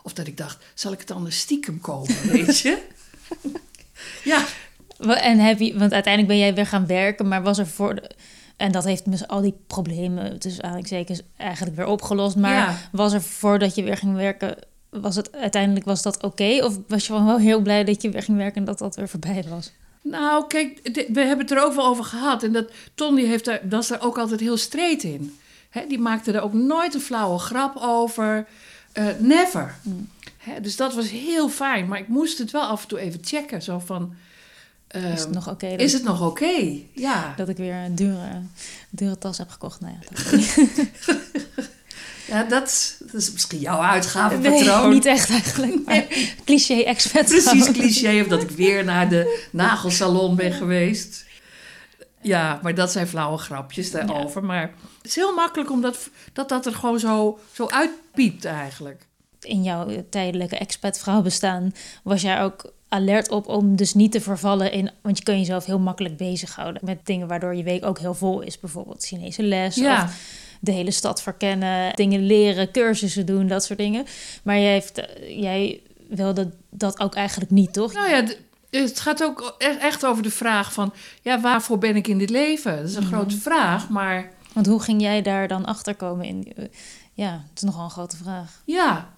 [0.03, 2.83] Of dat ik dacht, zal ik het anders stiekem kopen, weet je?
[4.25, 4.45] ja,
[4.99, 7.95] En heb je, want uiteindelijk ben jij weer gaan werken, maar was er voor.
[7.95, 8.11] de-
[8.57, 12.37] en dat heeft dus al die problemen, dus eigenlijk zeker eigenlijk weer opgelost.
[12.37, 12.79] Maar Ja.
[12.93, 14.57] was er voordat je weer ging werken,
[14.91, 16.65] was het uiteindelijk was dat oké?
[16.65, 19.09] Of was je wel heel blij dat je weer ging werken en dat dat weer
[19.09, 19.73] voorbij was?
[20.11, 20.81] Nou, kijk,
[21.13, 22.43] we hebben het er ook wel over gehad.
[22.43, 25.39] En dat Ton die heeft daar, was er ook altijd heel streed in.
[25.89, 28.47] Die maakte er ook nooit een flauwe grap over.
[28.93, 29.75] Eh, never.
[30.37, 31.87] Hè, dus dat was heel fijn.
[31.89, 33.63] Maar ik moest het wel af en toe even checken.
[33.63, 34.15] Zo van,
[34.89, 35.71] Is het nog oké?
[35.71, 36.81] dat- is het nog oké?
[36.93, 37.35] Ja.
[37.37, 38.41] Dat ik weer een dure,
[38.91, 39.81] dure tas heb gekocht.
[39.81, 40.09] Nou ja,
[42.27, 44.83] ja dat, dat is misschien jouw uitgavenpatroon.
[44.83, 45.85] nee, niet echt eigenlijk.
[45.87, 46.07] Maar
[46.45, 47.27] cliché expert.
[47.29, 51.25] Precies cliché, of dat ik weer naar de nagelsalon ben geweest.
[52.21, 54.45] Ja, maar dat zijn flauwe grapjes daarover.
[54.45, 54.63] Maar
[54.97, 59.07] het is heel makkelijk omdat dat, dat er gewoon zo, zo uitpiept eigenlijk.
[59.41, 64.73] In jouw tijdelijke expatvrouw bestaan was jij ook alert op om dus niet te vervallen
[64.73, 64.91] in...
[65.03, 68.41] Want je kun jezelf heel makkelijk bezighouden met dingen waardoor je week ook heel vol
[68.41, 68.61] is.
[68.61, 70.05] Bijvoorbeeld Chinese les Ja.
[70.05, 70.11] of
[70.61, 74.05] de hele stad verkennen, dingen leren, cursussen doen, dat soort dingen.
[74.43, 77.93] Maar jij, heeft, eh, jij wilde dat ook eigenlijk niet, toch?
[77.93, 78.25] Nou ja,
[78.71, 80.93] het gaat ook e- echt over de vraag van...
[81.23, 82.77] ja, waarvoor ben ik in dit leven?
[82.77, 86.27] Dat is een grote vraag, maar Want hoe ging jij daar dan achter komen?
[86.27, 86.65] In, eh,
[87.13, 88.63] ja, het is nogal een grote vraag.
[88.65, 89.15] ja...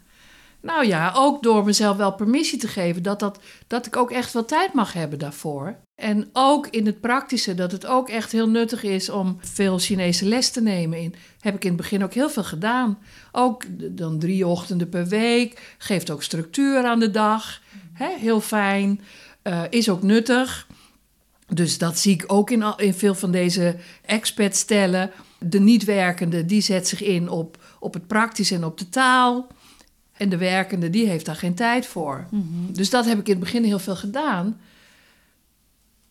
[0.61, 4.33] Nou ja, ook door mezelf wel permissie te geven dat, dat, dat ik ook echt
[4.33, 5.77] wel tijd mag hebben daarvoor.
[5.95, 10.25] En ook in het praktische, dat het ook echt heel nuttig is om veel Chinese
[10.25, 10.99] les te nemen.
[10.99, 12.99] In, heb ik in het begin ook heel veel gedaan.
[13.33, 13.65] Ook
[13.97, 17.61] dan drie ochtenden per week, geeft ook structuur aan de dag.
[17.93, 19.01] Heel fijn,
[19.43, 20.67] eh, is ook nuttig.
[21.49, 25.11] Dus dat zie ik ook in, in veel van deze expat-stellen.
[25.39, 29.47] De niet-werkende, die zet zich in op, op het praktisch en op de taal.
[30.19, 32.27] En de werkende, die heeft daar geen tijd voor.
[32.73, 34.61] Dus dat heb ik in het begin heel veel gedaan.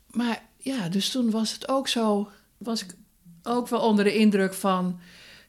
[0.08, 2.30] Maar ja, dus toen was het ook zo...
[2.58, 2.96] was ik
[3.44, 5.00] ook wel onder de indruk van...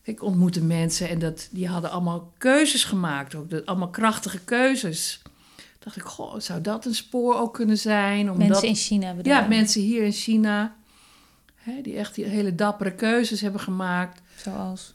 [0.03, 3.35] Ik ontmoette mensen en dat, die hadden allemaal keuzes gemaakt.
[3.35, 5.23] Ook de, allemaal krachtige keuzes.
[5.79, 8.31] dacht ik, goh, zou dat een spoor ook kunnen zijn?
[8.31, 10.77] Omdat, Mensen in China bedoel Ja, mensen hier in China...
[11.55, 14.21] Hè, die echt die hele dappere keuzes hebben gemaakt.
[14.37, 14.95] Zoals?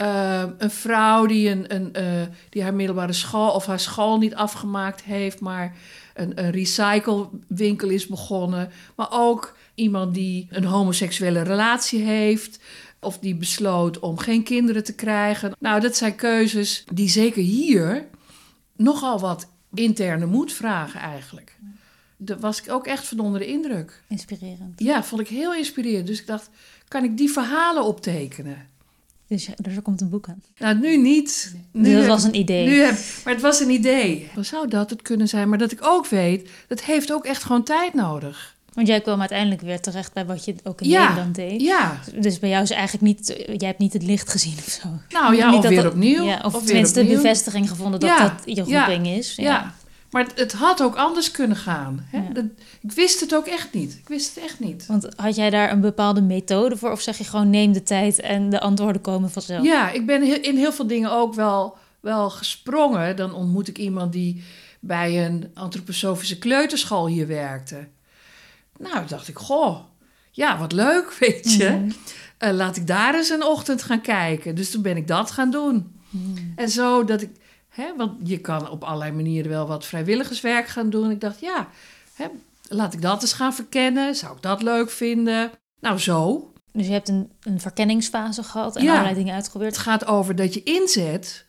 [0.00, 4.34] Uh, een vrouw die, een, een, uh, die haar middelbare school of haar school niet
[4.34, 5.76] afgemaakt heeft, maar
[6.14, 8.70] een, een recyclewinkel is begonnen.
[8.94, 12.58] Maar ook iemand die een homoseksuele relatie heeft.
[13.00, 15.52] Of die besloot om geen kinderen te krijgen.
[15.58, 18.06] Nou, dat zijn keuzes die zeker hier
[18.76, 21.56] nogal wat interne moed vragen eigenlijk.
[22.16, 24.02] Daar was ik ook echt van onder de indruk.
[24.08, 24.80] Inspirerend.
[24.80, 26.06] Ja, vond ik heel inspirerend.
[26.06, 26.50] Dus ik dacht,
[26.88, 28.68] kan ik die verhalen optekenen?
[29.28, 30.42] Dus, dus er komt een boek aan.
[30.58, 31.54] Nou, nu niet.
[31.72, 32.66] Nu dat heb- was een idee.
[32.66, 34.30] Nu heb, maar het was een idee.
[34.34, 35.48] Dan zou dat het kunnen zijn.
[35.48, 38.54] Maar dat ik ook weet, dat heeft ook echt gewoon tijd nodig.
[38.72, 41.60] Want jij kwam uiteindelijk weer terecht bij wat je ook in Ja, Nederland deed.
[41.60, 43.26] Ja, Dus bij jou is eigenlijk niet...
[43.56, 44.88] Jij hebt niet het licht gezien of zo.
[45.08, 46.24] nou ja, Niet of dat weer dat- opnieuw.
[46.24, 49.34] Ja, of tenminste de bevestiging gevonden dat Ja, dat je roeping is.
[49.36, 49.74] Ja.
[50.14, 52.06] Maar het, het had ook anders kunnen gaan.
[52.10, 52.18] Hè?
[52.18, 52.32] Ja.
[52.32, 52.44] Dat,
[52.80, 53.94] ik wist het ook echt niet.
[53.94, 54.86] Ik wist het echt niet.
[54.86, 56.90] Want had jij daar een bepaalde methode voor?
[56.90, 59.64] Of zeg je gewoon neem de tijd en de antwoorden komen vanzelf?
[59.64, 63.16] Ja, ik ben in heel veel dingen ook wel, wel gesprongen.
[63.16, 64.42] Dan ontmoet ik iemand die
[64.80, 67.88] bij een antroposofische kleuterschool hier werkte.
[68.78, 69.78] Nou, dacht ik, goh,
[70.30, 71.68] ja, wat leuk, weet je.
[71.70, 71.90] Mhm.
[72.38, 74.54] Eh, laat ik daar eens een ochtend gaan kijken.
[74.54, 75.92] Dus toen ben ik dat gaan doen.
[76.56, 77.30] En zo dat ik,
[77.74, 81.10] hè, want je kan op allerlei manieren wel wat vrijwilligerswerk gaan doen.
[81.10, 81.68] Ik dacht, ja,
[82.14, 82.26] hè,
[82.68, 84.14] laat ik dat eens gaan verkennen.
[84.14, 85.50] Zou ik dat leuk vinden?
[85.80, 86.52] Nou, zo.
[86.72, 88.90] Dus je hebt een, een verkenningsfase gehad en Ja.
[88.90, 89.78] allerlei dingen Het uitgeprobeerd.
[89.78, 91.44] gaat over dat je inzet.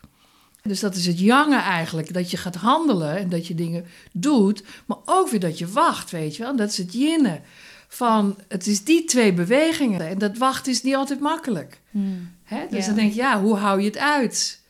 [0.62, 2.14] Dus dat is het jange eigenlijk.
[2.14, 4.64] Dat je gaat handelen en dat je dingen doet.
[4.86, 6.52] Maar ook weer dat je wacht, weet je wel.
[6.52, 7.42] En dat is het jinnen.
[7.88, 10.08] Van, het is die twee bewegingen.
[10.08, 11.82] En dat wachten is niet altijd makkelijk.
[11.92, 12.32] Hmm.
[12.44, 12.66] Hè?
[12.70, 12.86] Dus Ja.
[12.86, 14.62] dan denk je, ja, hoe hou je het uit?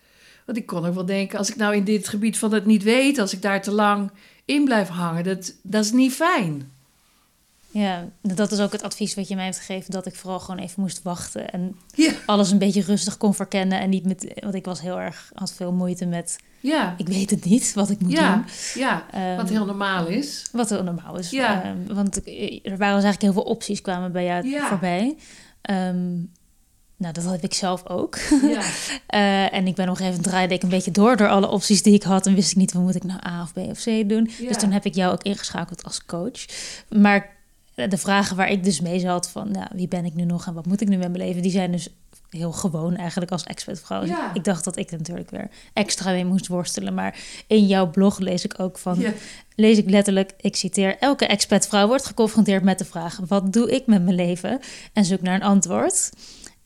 [0.46, 2.84] Want ik kon ook wel denken, als ik nou in dit gebied van het niet
[2.84, 3.18] weet...
[3.20, 4.12] als ik daar te lang
[4.46, 6.72] in blijf hangen, dat, dat is niet fijn.
[7.72, 9.92] Ja, dat is ook het advies wat je mij heeft gegeven.
[9.92, 11.50] Dat ik vooral gewoon even moest wachten.
[11.52, 13.80] En Ja, alles een beetje rustig kon verkennen.
[13.80, 14.34] En niet met...
[14.40, 15.32] Want ik was heel erg...
[15.34, 16.38] Had veel moeite met...
[16.60, 18.46] ja, Ik weet het niet wat ik moet ja, doen.
[18.74, 19.06] ja.
[19.12, 20.46] Ehm, Wat heel normaal is.
[20.52, 21.30] Wat heel normaal is.
[21.30, 21.64] Ja.
[21.64, 25.16] Ehm, want er waren dus eigenlijk heel veel opties kwamen bij jou voorbij.
[25.62, 26.18] Ehm,
[26.98, 28.18] nou, dat had ik zelf ook.
[28.42, 28.62] Ja,
[29.08, 31.50] Eh, en ik ben op een gegeven moment draaide ik een beetje door door alle
[31.50, 32.26] opties die ik had.
[32.26, 34.30] En wist ik niet, wat moet ik nou A of B of C doen.
[34.40, 34.48] Ja.
[34.48, 36.46] Dus toen heb ik jou ook ingeschakeld als coach.
[36.90, 37.30] Maar
[37.76, 40.54] de vragen waar ik dus mee zat van nou, wie ben ik nu nog en
[40.54, 41.90] wat moet ik nu met mijn leven, die zijn dus
[42.30, 44.06] heel gewoon eigenlijk als expertvrouw.
[44.06, 44.34] Ja.
[44.34, 46.94] Ik dacht dat ik er natuurlijk weer extra mee moest worstelen.
[46.94, 49.12] Maar in jouw blog lees ik ook van, Ja.
[49.56, 53.86] lees ik letterlijk, ik citeer, elke expatvrouw wordt geconfronteerd met de vraag, wat doe ik
[53.88, 54.60] met mijn leven?
[54.94, 56.10] En zoek naar een antwoord.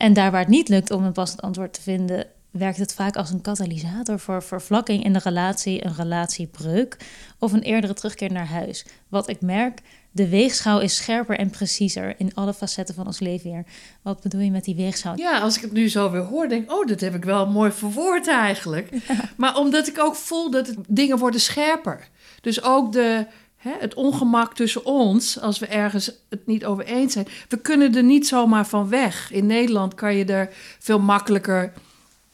[0.00, 3.16] En daar waar het niet lukt om een passend antwoord te vinden, werkt het vaak
[3.16, 6.96] als een katalysator voor vervlakking in de relatie, een relatiebreuk
[7.38, 8.86] of een eerdere terugkeer naar huis.
[9.08, 13.50] Wat ik merk, de weegschaal is scherper en preciezer in alle facetten van ons leven
[13.50, 13.64] hier.
[14.02, 15.16] Wat bedoel je met die weegschaal?
[15.16, 17.46] Ja, als ik het nu zo weer hoor, denk ik, oh, dat heb ik wel
[17.46, 18.88] mooi verwoord eigenlijk.
[19.36, 22.08] Maar omdat ik ook voel dat het, dingen worden scherper.
[22.40, 23.26] Dus ook de,
[23.60, 27.26] hè, het ongemak tussen ons, als we ergens het niet over eens zijn.
[27.48, 29.32] We kunnen er niet zomaar van weg.
[29.32, 31.72] In Nederland kan je er veel makkelijker...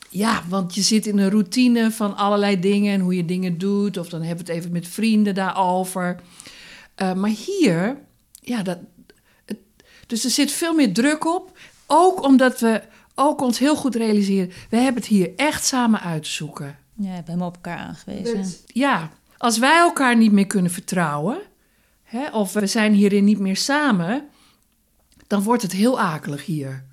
[0.08, 3.96] Ja, want je zit in een routine van allerlei dingen en hoe je dingen doet.
[3.96, 6.20] Of dan hebben we het even met vrienden daarover.
[6.94, 7.98] Eh, maar hier,
[8.40, 8.78] ja, dat,
[9.44, 9.58] het,
[10.06, 11.58] dus er zit veel meer druk op.
[11.86, 12.82] Ook omdat we
[13.14, 14.52] ook ons heel goed realiseren.
[14.70, 16.78] We hebben het hier echt samen uit te zoeken.
[16.96, 18.46] Ja, we hebben hem op elkaar aangewezen.
[18.66, 21.38] Ja, als wij elkaar niet meer kunnen vertrouwen,
[22.02, 24.28] hè, of we zijn hierin niet meer samen,
[25.26, 26.84] dan wordt het heel akelig hier.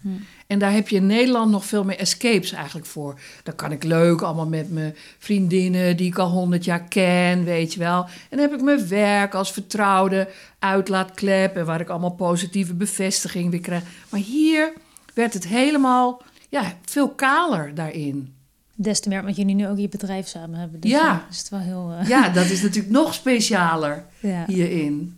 [0.48, 3.20] En daar heb je in Nederland nog veel meer escapes eigenlijk voor.
[3.44, 7.74] Dan kan ik leuk allemaal met mijn vriendinnen die ik al honderd jaar ken, weet
[7.74, 8.04] je wel.
[8.04, 10.30] En dan heb ik mijn werk als vertrouwde
[10.60, 13.84] uitlaatklep en waar ik allemaal positieve bevestiging weer krijg.
[14.10, 14.74] Maar hier
[15.14, 18.36] werd het helemaal ja, veel kaler daarin.
[18.84, 20.80] Des te meer omdat jullie nu ook je bedrijf samen hebben.
[20.80, 21.26] Dus Ja.
[21.32, 21.94] is het wel heel...
[22.00, 24.44] eh, Ja, dat is natuurlijk nog specialer ja.
[24.48, 25.18] hierin.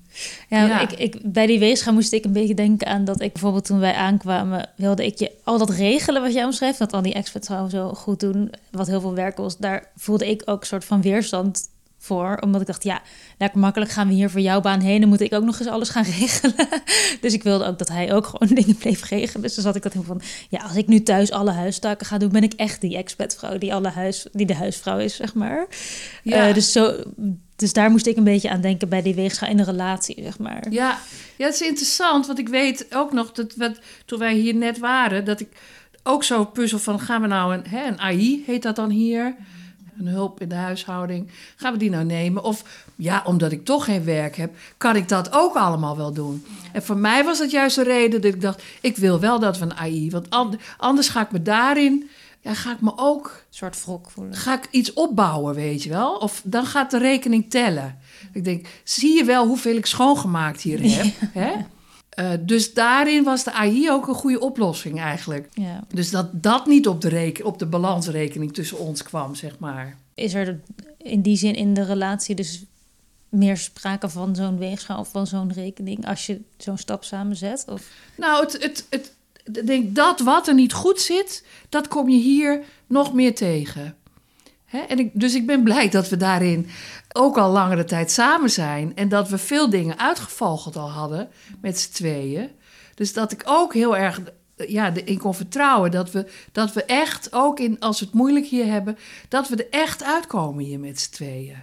[0.49, 0.79] Ja, Ja.
[0.81, 3.79] Ik, ik, bij die weegschaal moest ik een beetje denken aan dat ik bijvoorbeeld toen
[3.79, 7.47] wij aankwamen, wilde ik je al dat regelen wat jij omschreef, dat al die experts
[7.69, 11.01] zo goed doen, wat heel veel werk was, daar voelde ik ook een soort van
[11.01, 11.69] weerstand
[12.05, 13.01] voor, omdat ik dacht, ja,
[13.37, 15.69] lekker makkelijk gaan we hier voor jouw baan heen, dan moet ik ook nog eens
[15.69, 16.67] alles gaan regelen.
[17.21, 19.41] dus ik wilde ook dat hij ook gewoon dingen bleef regelen.
[19.41, 22.17] Dus dan zat ik dat heel van, ja, als ik nu thuis alle huistaken ga
[22.17, 25.67] doen, ben ik echt die expertvrouw die alle huis, die de huisvrouw is, zeg maar.
[26.23, 26.47] Ja.
[26.47, 27.03] Eh, dus zo,
[27.55, 30.39] dus daar moest ik een beetje aan denken bij die weegschaal in de relatie, zeg
[30.39, 30.65] maar.
[30.69, 30.99] Ja,
[31.37, 34.79] ja, het is interessant, want ik weet ook nog dat wat, toen wij hier net
[34.79, 35.47] waren, dat ik
[36.03, 39.35] ook zo puzzel van gaan we nou een, hè, een AI, heet dat dan hier,
[39.99, 42.43] een hulp in de huishouding, gaan we die nou nemen?
[42.43, 42.63] Of
[42.95, 46.45] ja, omdat ik toch geen werk heb, kan ik dat ook allemaal wel doen?
[46.73, 49.59] En voor mij was dat juist de reden dat ik dacht, ik wil wel dat
[49.61, 52.09] een AI, want an- anders ga ik me daarin,
[52.41, 54.33] ja, ga ik me ook Een soort wrok voelen.
[54.35, 56.15] ga ik iets opbouwen, weet je wel?
[56.15, 57.97] Of dan gaat de rekening tellen.
[58.33, 61.13] Ik denk, zie je wel hoeveel ik schoongemaakt hier heb?
[61.31, 61.51] Hè?
[62.15, 65.49] Eh, dus daarin was de AI ook een goede oplossing eigenlijk.
[65.53, 65.83] Ja.
[65.87, 69.97] Dus dat dat niet op de, reken, op de balansrekening tussen ons kwam, zeg maar.
[70.13, 70.59] Is er
[70.97, 72.63] in die zin in de relatie dus
[73.29, 77.65] meer sprake van zo'n weegschaal of van zo'n rekening als je zo'n stap samenzet?
[77.67, 79.13] Of Nou, het, het, het,
[79.65, 83.95] denk dat wat er niet goed zit, dat kom je hier nog meer tegen.
[84.87, 86.67] En ik, dus ik ben blij dat we daarin
[87.11, 88.95] ook al langere tijd samen zijn.
[88.95, 91.29] En dat we veel dingen uitgevogeld al hadden
[91.61, 92.49] met z'n tweeën.
[92.95, 94.21] Dus dat ik ook heel erg
[94.55, 98.45] ja, in kon vertrouwen dat we, dat we echt, ook in, als we het moeilijk
[98.45, 98.97] hier hebben,
[99.29, 101.57] dat we er echt uitkomen hier met z'n tweeën.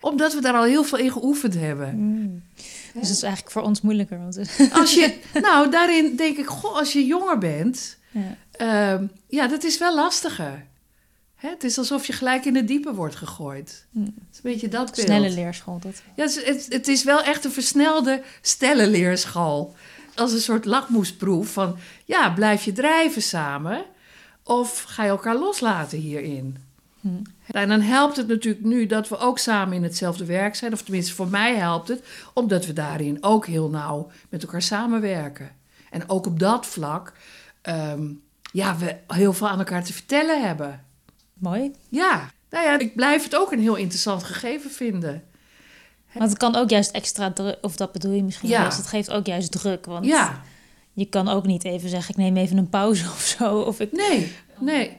[0.00, 1.94] Omdat we daar al heel veel in geoefend hebben.
[2.92, 4.18] dus dat is eigenlijk voor ons moeilijker.
[4.18, 4.38] Want
[4.72, 8.36] Als je, nou, daarin denk ik, goh, als je jonger bent, ja.
[8.50, 10.66] Ehm, ja, dat is wel lastiger.
[11.44, 13.86] Hè, het is alsof je gelijk in het diepe wordt gegooid.
[13.92, 14.00] Hm.
[14.00, 15.06] Het is een beetje dat beeld.
[15.06, 15.78] snelle leerschool.
[15.78, 16.02] Dat.
[16.14, 19.74] Ja, het, is- het, het is wel echt een versnelde stellenleerschool.
[20.14, 21.76] Als een soort lakmoesproef van...
[22.04, 23.84] ja, blijf je drijven samen...
[24.42, 26.56] of ga je elkaar loslaten hierin?
[27.00, 27.08] Hm.
[27.46, 30.72] En dan helpt het natuurlijk nu dat we ook samen in hetzelfde werk zijn.
[30.72, 32.04] Of tenminste, voor mij helpt het.
[32.32, 35.50] Omdat we daarin ook heel nauw met elkaar samenwerken.
[35.90, 37.12] En ook op dat vlak...
[37.62, 38.02] ehm,
[38.52, 40.84] ja, we heel veel aan elkaar te vertellen hebben.
[41.44, 41.72] Mooi.
[41.88, 45.22] Ja, nou ja, ik blijf het ook een heel interessant gegeven vinden.
[46.12, 48.60] Want het kan ook juist extra druk, of dat bedoel je misschien Ja.
[48.60, 48.76] juist.
[48.76, 49.84] Het geeft ook juist druk.
[49.86, 50.42] Want Ja,
[50.92, 53.58] je kan ook niet even zeggen, ik neem even een pauze of zo.
[53.60, 54.96] Of ik, nee, nee.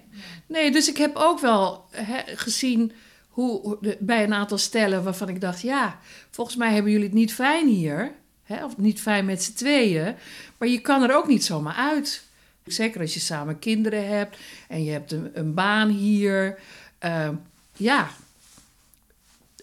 [0.48, 1.86] Nee, dus ik heb ook wel
[2.26, 2.92] gezien
[3.30, 5.62] hoe, bij een aantal stellen waarvan ik dacht...
[5.62, 8.12] ja, volgens mij hebben jullie het niet fijn hier.
[8.44, 10.16] Hè, of niet fijn met z'n tweeën.
[10.58, 12.24] Maar je kan er ook niet zomaar uit.
[12.66, 16.60] Zeker als je samen kinderen hebt en je hebt een, een baan hier.
[17.00, 17.36] Ehm,
[17.78, 18.10] ja,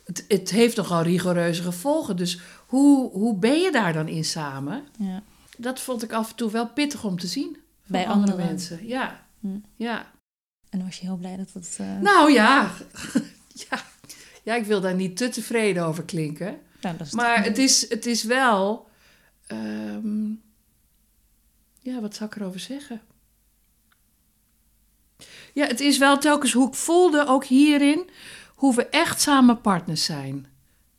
[0.05, 2.17] het, het heeft nogal rigoureuze gevolgen.
[2.17, 4.85] Dus hoe, hoe ben je daar dan in samen?
[4.99, 5.23] ja.
[5.57, 7.57] Dat vond ik af en toe wel pittig om te zien.
[7.87, 8.87] Bij andere mensen.
[8.87, 9.25] Ja.
[9.41, 9.47] Hm.
[9.77, 10.11] ja.
[10.71, 11.77] En was je heel blij dat het...
[11.81, 12.71] eh, Nou ja.
[13.71, 13.83] ja.
[14.43, 16.59] Ja, ik wil daar niet te tevreden over klinken.
[16.81, 18.89] nou, Maar het is, het is wel.
[19.47, 20.31] ehm,
[21.83, 23.01] ja, wat zou ik erover zeggen?
[25.53, 28.11] Ja, het is wel telkens hoe ik voelde, ook hierin,
[28.55, 30.47] hoe we echt samen partners zijn.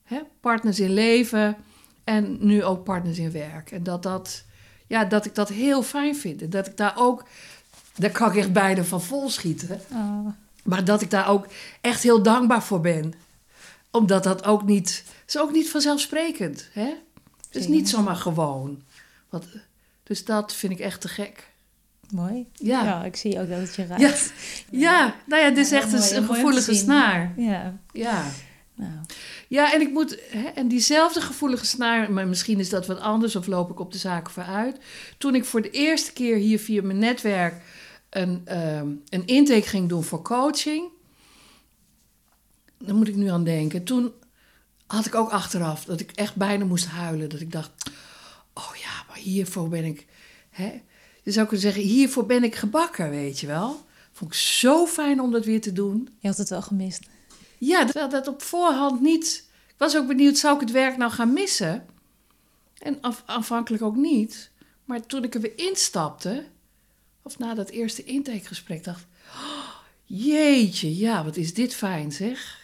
[0.03, 0.19] Hè?
[0.39, 1.57] Partners in leven
[2.03, 3.71] en nu ook partners in werk.
[3.71, 4.43] En dat, dat,
[4.87, 6.41] ja, dat ik dat heel fijn vind.
[6.41, 7.25] En dat ik daar ook,
[7.95, 9.81] daar kan ik echt bijna van vol schieten.
[9.91, 10.27] Oh,
[10.63, 11.47] Maar dat ik daar ook
[11.81, 13.13] echt heel dankbaar voor ben.
[13.91, 16.69] Omdat dat ook niet, is ook niet vanzelfsprekend.
[16.71, 16.93] Hè?
[17.47, 18.81] Het is niet zomaar gewoon.
[19.29, 19.45] Want,
[20.03, 21.51] dus dat vind ik echt te gek.
[22.09, 22.47] mooi.
[22.53, 22.83] Ja.
[22.83, 24.01] Ja, ik zie ook dat het je raakt.
[24.01, 27.33] Ja, ja nou ja, dit is echt mooi, een, gevoelige snaar.
[27.37, 27.77] Ja.
[27.91, 28.25] Ja.
[28.75, 28.91] Nou,
[29.47, 33.35] Ja, en ik moet, hè, en diezelfde gevoelige snaar, maar misschien is dat wat anders
[33.35, 34.77] of loop ik op de zaken vooruit.
[35.17, 37.61] Toen ik voor de eerste keer hier via mijn netwerk
[38.09, 40.89] een, ehm, een intake ging doen voor coaching,
[42.77, 43.83] daar moet ik nu aan denken.
[43.83, 44.11] Toen
[44.87, 47.29] had ik ook achteraf dat ik echt bijna moest huilen.
[47.29, 47.71] Dat ik dacht,
[49.23, 50.05] hiervoor ben ik,
[50.49, 50.81] hè,
[51.23, 53.85] je zou kunnen zeggen, hiervoor ben ik gebakken, weet je wel.
[54.11, 56.09] Vond ik zo fijn om dat weer te doen.
[56.19, 57.05] je had het wel gemist.
[57.57, 59.47] Ja, terwijl dat op voorhand niet.
[59.67, 61.85] Ik was ook benieuwd, zou ik het werk nou gaan missen?
[62.77, 64.51] En af, aanvankelijk ook niet.
[64.85, 66.45] Maar toen ik er weer instapte,
[67.21, 72.62] of na dat eerste intakegesprek, dacht ik: oh, jeetje, ja, wat is dit fijn zeg.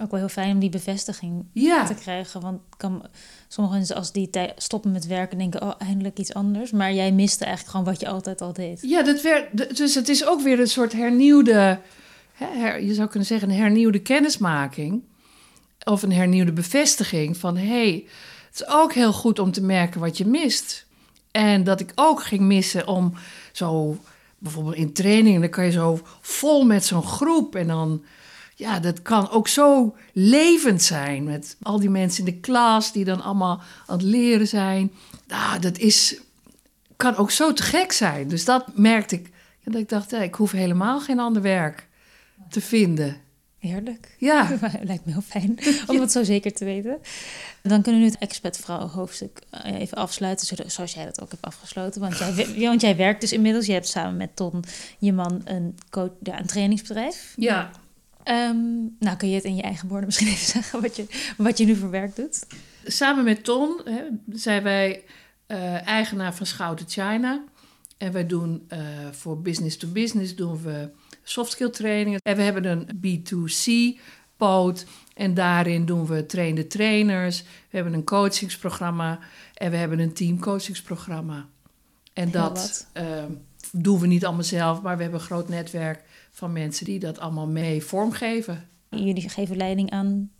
[0.00, 2.40] Ook wel heel fijn om die bevestiging Ja, te krijgen.
[2.40, 3.06] Want kan,
[3.48, 5.62] sommige mensen als die tij- stoppen met werken denken...
[5.62, 6.70] oh, eindelijk iets anders.
[6.70, 8.78] Maar jij miste eigenlijk gewoon wat je altijd al deed.
[8.82, 11.78] ja dat werd, dus het is ook weer een soort hernieuwde,
[12.32, 15.02] hè, her- je zou kunnen zeggen, een hernieuwde kennismaking.
[15.84, 18.04] Of een hernieuwde bevestiging van hé, hey,
[18.50, 20.86] het is ook heel goed om te merken wat je mist.
[21.30, 23.12] En dat ik ook ging missen om
[23.52, 23.96] zo,
[24.38, 27.54] bijvoorbeeld in trainingen, dan kan je zo vol met zo'n groep.
[27.54, 28.02] En dan,
[28.58, 31.24] ja, dat kan ook zo levend zijn.
[31.24, 34.92] Met al die mensen in de klas die dan allemaal aan het leren zijn.
[35.26, 36.20] Nou, dat is,
[36.96, 38.28] kan ook zo te gek zijn.
[38.28, 39.30] Dus dat merkte ik.
[39.58, 41.88] Ja, dat ik dacht, ja, ik hoef helemaal geen ander werk
[42.50, 43.16] te vinden.
[43.58, 44.14] Heerlijk.
[44.18, 44.48] Ja,
[44.82, 46.98] Lijkt me heel fijn om het zo zeker te weten.
[47.62, 51.44] Dan kunnen we nu het expertvrouw hoofdstuk eh, even afsluiten, zoals jij dat ook hebt
[51.44, 52.00] afgesloten.
[52.00, 53.66] Want jij, want jij werkt dus inmiddels.
[53.66, 54.64] Je hebt samen met Ton,
[54.98, 57.32] je man, een, coach, ja, een trainingsbedrijf.
[57.36, 57.70] ja.
[58.22, 58.56] Ehm,
[58.98, 61.64] nou, kun je het in je eigen woorden misschien even zeggen wat je, wat je
[61.64, 62.46] nu voor werk doet?
[62.84, 64.02] Samen met Ton hè,
[64.32, 65.04] zijn wij
[65.46, 67.44] eh, eigenaar van Schouten China.
[67.98, 68.78] En wij doen eh,
[69.10, 70.90] voor business to business doen we
[71.22, 72.20] softskill trainingen.
[72.22, 74.00] En we hebben een B2C
[74.36, 74.86] poot.
[75.14, 77.42] En daarin doen we trainde trainers.
[77.42, 79.18] We hebben een coachingsprogramma.
[79.54, 81.48] En we hebben een teamcoachingsprogramma.
[82.12, 82.86] En dat wat.
[82.92, 83.24] eh,
[83.72, 84.82] doen we niet allemaal zelf.
[84.82, 86.02] Maar we hebben een groot netwerk
[86.38, 88.68] van mensen die dat allemaal mee vormgeven.
[88.90, 90.30] Jullie geven leiding aan,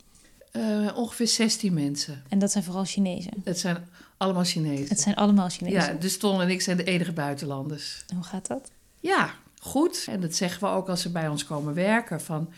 [0.52, 2.22] Eh, ongeveer 16 mensen.
[2.28, 3.32] en dat zijn vooral Chinezen.
[3.44, 4.88] Het zijn allemaal Chinezen.
[4.88, 5.80] Het zijn allemaal Chinezen.
[5.80, 8.04] Ja, dus Ton en ik zijn de enige buitenlanders.
[8.14, 8.70] Hoe gaat dat?
[9.00, 9.30] Ja,
[9.60, 10.06] goed.
[10.10, 12.20] En dat zeggen we ook als ze bij ons komen werken.
[12.20, 12.50] Van,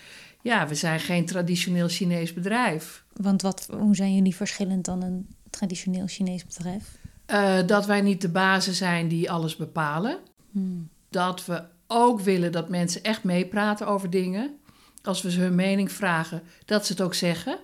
[0.42, 3.04] ja, we zijn geen traditioneel Chinees bedrijf.
[3.12, 6.98] Want wat, hoe zijn jullie verschillend dan een traditioneel Chinees bedrijf?
[7.26, 10.18] Eh, dat wij niet de bazen zijn die alles bepalen.
[10.50, 10.88] Hmm.
[11.10, 14.58] Dat we ook willen dat mensen echt meepraten over dingen.
[15.02, 17.58] Als we ze hun mening vragen, dat ze het ook zeggen.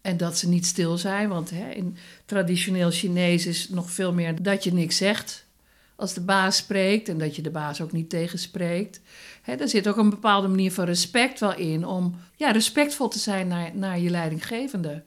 [0.00, 4.42] En dat ze niet stil zijn, want hè, in traditioneel Chinees is nog veel meer
[4.42, 5.46] dat je niks zegt
[5.96, 9.00] als de baas spreekt en dat je de baas ook niet tegenspreekt.
[9.42, 13.18] Hè, er zit ook een bepaalde manier van respect wel in om ja, respectvol te
[13.18, 15.02] zijn naar, naar je leidinggevende.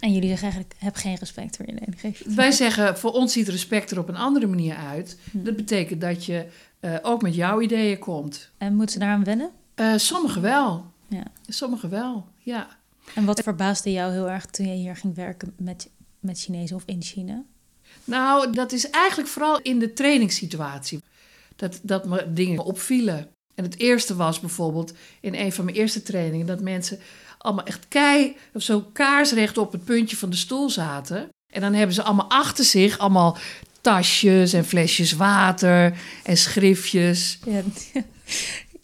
[0.00, 2.34] En jullie zeggen eigenlijk, heb geen respect voor je leidinggevende.
[2.34, 5.18] Wij zeggen, voor ons ziet respect er op een andere manier uit.
[5.32, 6.46] Dat betekent dat je
[6.80, 8.50] eh, ook met jouw ideeën komt.
[8.58, 9.50] En moeten ze daaraan wennen?
[9.74, 10.84] Eh sommigen wel.
[11.08, 11.24] Ja.
[11.46, 12.78] Sommigen wel, ja.
[13.14, 16.82] En wat verbaasde jou heel erg toen je hier ging werken met, met Chinezen of
[16.86, 17.44] in China?
[18.04, 21.02] Nou, dat is eigenlijk vooral in de trainingssituatie.
[21.56, 23.28] Dat, dat me dingen opvielen.
[23.54, 26.46] En het eerste was bijvoorbeeld in een van mijn eerste trainingen...
[26.46, 26.98] dat mensen
[27.42, 31.28] allemaal echt kei of zo kaarsrecht op het puntje van de stoel zaten.
[31.52, 33.36] En dan hebben ze allemaal achter zich allemaal
[33.80, 37.38] tasjes en flesjes water en schriftjes.
[37.46, 37.60] Ja,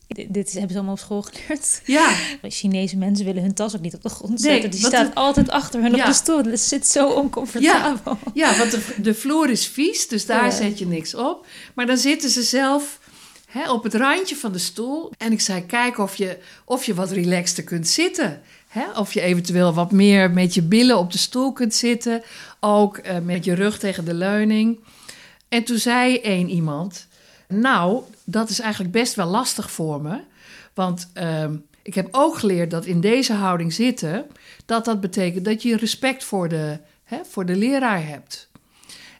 [0.09, 1.81] dit, dit hebben ze allemaal op school geleerd.
[1.85, 2.11] Ja,
[2.43, 4.71] Chinese mensen willen hun tas ook niet op de grond Nee, zetten.
[4.71, 5.99] Die staat de- altijd achter hun Ja.
[6.01, 6.45] op de stoel.
[6.45, 8.19] Het zit zo oncomfortabel.
[8.35, 10.51] Ja, want de, de vloer is vies, dus daar Ja.
[10.51, 11.47] zet je niks op.
[11.75, 12.99] Maar dan zitten ze zelf
[13.57, 15.13] hè, op het randje van de stoel.
[15.19, 18.43] En ik zei, kijk of je, of je wat relaxter kunt zitten.
[18.69, 18.91] Hè?
[18.99, 22.23] Of je eventueel wat meer met je billen op de stoel kunt zitten.
[22.61, 24.81] Ook eh, met je rug tegen de leuning.
[25.49, 27.07] En toen zei één iemand...
[27.49, 30.21] Nou, dat is eigenlijk best wel lastig voor me.
[30.75, 34.27] Want ehm, ik heb ook geleerd dat in deze houding zitten...
[34.65, 38.49] dat dat betekent dat je respect voor de, hè, voor de leraar hebt.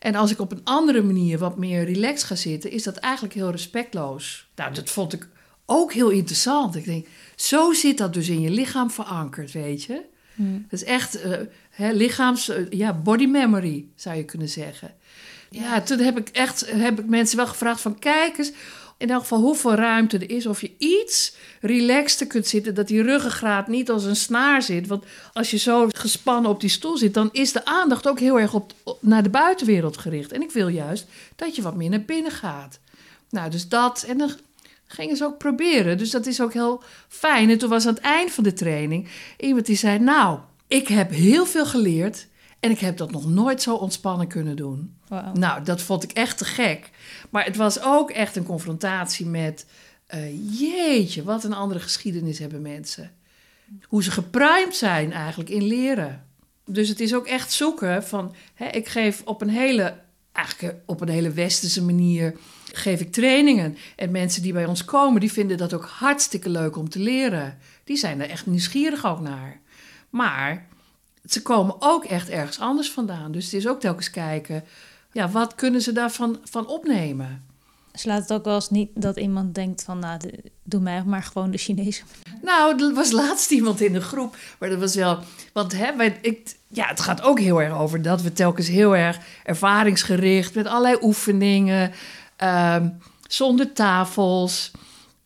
[0.07, 3.35] En als ik op een andere manier wat meer relaxed ga zitten, is dat eigenlijk
[3.35, 4.49] heel respectloos.
[4.55, 5.29] Nou, dat vond ik
[5.65, 6.77] ook heel interessant.
[6.77, 10.03] Ik denk, zo zit dat dus in je lichaam verankerd, weet je.
[10.35, 10.67] Hmm.
[10.69, 11.33] Dat is echt uh,
[11.71, 14.95] hè, lichaams, uh, ja, body memory zou je kunnen zeggen.
[15.51, 18.53] Ja, toen heb ik echt heb ik mensen wel gevraagd van kijk eens
[18.99, 20.47] in elk geval hoeveel ruimte er is.
[20.47, 22.75] Of je iets relaxter kunt zitten.
[22.75, 24.87] Dat die ruggengraat niet als een snaar zit.
[24.87, 28.41] Want als je zo gespannen op die stoel zit, dan is de aandacht ook heel
[28.41, 30.33] erg op, op, naar de buitenwereld gericht.
[30.33, 32.79] En ik wil juist dat je wat meer naar binnen gaat.
[33.31, 34.05] Nou, dus dat.
[34.09, 34.31] En dan
[34.87, 35.99] gingen ze ook proberen.
[35.99, 37.51] Dus dat is ook heel fijn.
[37.51, 41.11] En toen was aan het eind van de training iemand die zei: Nou, ik heb
[41.11, 42.27] heel veel geleerd.
[42.61, 44.97] En ik heb dat nog nooit zo ontspannen kunnen doen.
[45.09, 45.37] Wow.
[45.37, 46.91] Nou, dat vond ik echt te gek.
[47.37, 49.67] Maar het was ook echt een confrontatie met...
[50.15, 53.11] Uh, jeetje, wat een andere geschiedenis hebben mensen.
[53.83, 56.27] Hoe ze geprimed zijn eigenlijk in leren.
[56.65, 58.35] Dus het is ook echt zoeken van...
[58.55, 59.95] Hè, ik geef op een hele,
[60.33, 62.37] eigenlijk op een hele westerse manier...
[62.73, 63.77] geef ik trainingen.
[63.97, 67.59] En mensen die bij ons komen, die vinden dat ook hartstikke leuk om te leren.
[67.85, 69.61] Die zijn er echt nieuwsgierig ook naar.
[70.11, 70.67] Maar
[71.25, 73.33] ze komen ook echt ergens anders vandaan.
[73.33, 74.65] Dus het is ook telkens kijken,
[75.17, 77.45] ja, wat kunnen ze daarvan van opnemen?
[77.93, 81.23] Slaat het ook wel eens niet dat iemand denkt van, nou, de, doe mij maar
[81.23, 82.03] gewoon de Chinese
[82.43, 85.19] Nou, er was laatst iemand in de groep, maar dat was wel,
[85.53, 88.97] want hè, wij, ik, ja, het gaat ook heel erg over dat we telkens heel
[88.97, 91.93] erg ervaringsgericht met allerlei oefeningen,
[92.45, 92.99] um,
[93.29, 94.71] zonder tafels,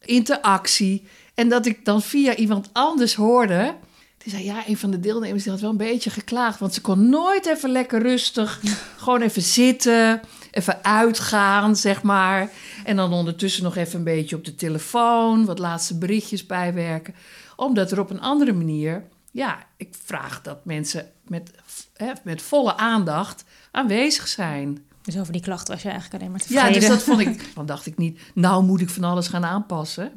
[0.04, 1.06] interactie.
[1.34, 3.74] En dat ik dan via iemand anders hoorde,
[4.22, 6.58] die zei, ja, een van de deelnemers die had wel een beetje geklaagd.
[6.58, 8.60] Want ze kon nooit even lekker rustig,
[9.02, 12.50] gewoon even zitten, even uitgaan, zeg maar.
[12.84, 17.14] En dan ondertussen nog even een beetje op de telefoon, wat laatste berichtjes bijwerken.
[17.56, 21.50] Omdat er op een andere manier, ja, ik vraag dat mensen met,
[21.96, 24.84] hè, met volle aandacht aanwezig zijn.
[25.02, 26.72] Dus over die klacht was je eigenlijk alleen maar tevreden.
[26.72, 29.44] Ja, dus dat vond ik, dan dacht ik niet, nou moet ik van alles gaan
[29.44, 30.12] aanpassen.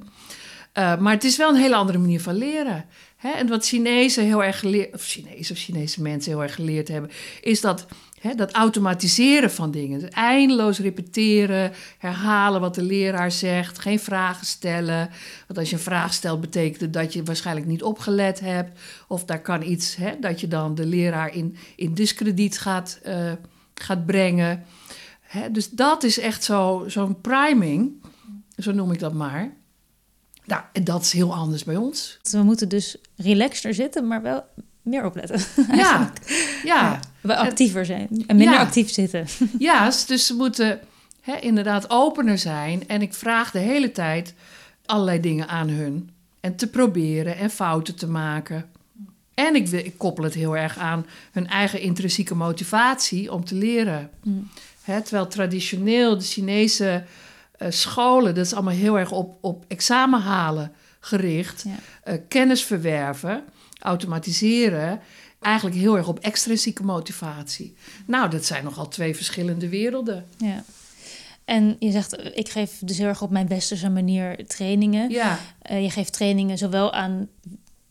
[0.77, 2.85] Uh, maar het is wel een hele andere manier van leren.
[3.23, 3.29] Hè?
[3.29, 7.11] En wat Chinezen heel erg geleerd, of Chinezen of Chinese mensen heel erg geleerd hebben,
[7.41, 7.85] is dat,
[8.19, 9.99] hè, dat automatiseren van dingen.
[9.99, 15.09] Dus eindeloos repeteren, herhalen wat de leraar zegt, geen vragen stellen.
[15.47, 18.79] Want als je een vraag stelt, betekent dat je waarschijnlijk niet opgelet hebt.
[19.07, 23.31] Of daar kan iets hè, dat je dan de leraar in, in discrediet gaat, uh,
[23.73, 24.63] gaat brengen.
[25.51, 28.03] Dus dat is echt zo, zo'n priming,
[28.57, 29.53] zo noem ik dat maar.
[30.45, 32.19] Nou, en dat is heel anders bij ons.
[32.31, 34.43] We moeten dus relaxter zitten, maar wel
[34.81, 35.39] meer opletten.
[35.77, 36.13] Ja,
[36.63, 36.99] ja.
[37.21, 38.61] We actiever zijn en minder Ja.
[38.61, 39.25] actief zitten.
[39.59, 40.79] Ja, dus ze moeten
[41.21, 42.87] hè, inderdaad opener zijn.
[42.87, 44.33] En ik vraag de hele tijd
[44.85, 46.09] allerlei dingen aan hun.
[46.39, 48.65] En te proberen en fouten te maken.
[49.33, 54.09] En ik, ik koppel het heel erg aan hun eigen intrinsieke motivatie om te leren.
[54.23, 54.49] Mm.
[54.81, 57.03] Hè, terwijl traditioneel de Chinese
[57.71, 61.63] scholen, dat is allemaal heel erg op, op examen halen gericht.
[61.67, 61.75] Ja.
[62.03, 63.43] Eh, kennis verwerven,
[63.79, 64.99] automatiseren.
[65.39, 67.75] Eigenlijk heel erg op extrinsieke motivatie.
[68.05, 70.25] Nou, dat zijn nogal twee verschillende werelden.
[70.37, 70.63] Ja.
[71.45, 75.09] En je zegt, eh, ik geef dus heel erg op mijn westerse manier trainingen.
[75.09, 77.27] Ja, Eh, je geeft trainingen zowel aan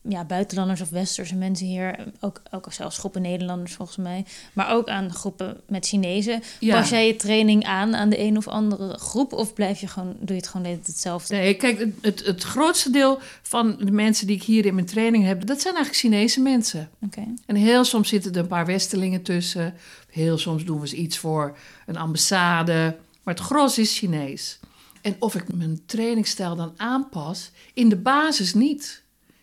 [0.09, 4.89] ja, buitenlanders of westerse mensen hier, ook, ook zelfs groepen Nederlanders volgens mij, maar ook
[4.89, 6.43] aan groepen met Chinezen.
[6.61, 6.79] ja.
[6.79, 10.17] Pas jij je training aan aan de een of andere groep of blijf je gewoon,
[10.19, 11.35] doe je het gewoon hetzelfde?
[11.35, 14.87] Nee, kijk, het, het, het grootste deel van de mensen die ik hier in mijn
[14.87, 16.91] training heb, dat zijn eigenlijk Chinese mensen.
[17.03, 17.25] Oké.
[17.47, 19.75] En heel soms zitten er een paar Westelingen tussen.
[20.11, 22.97] Heel soms doen we eens iets voor een ambassade.
[23.23, 24.59] Maar het gros is Chinees.
[25.03, 29.02] En of ik mijn trainingsstijl dan aanpas, in de basis niet.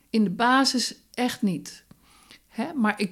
[0.09, 1.83] In de basis echt niet.
[2.47, 2.73] Hè?
[2.73, 3.11] Maar ik.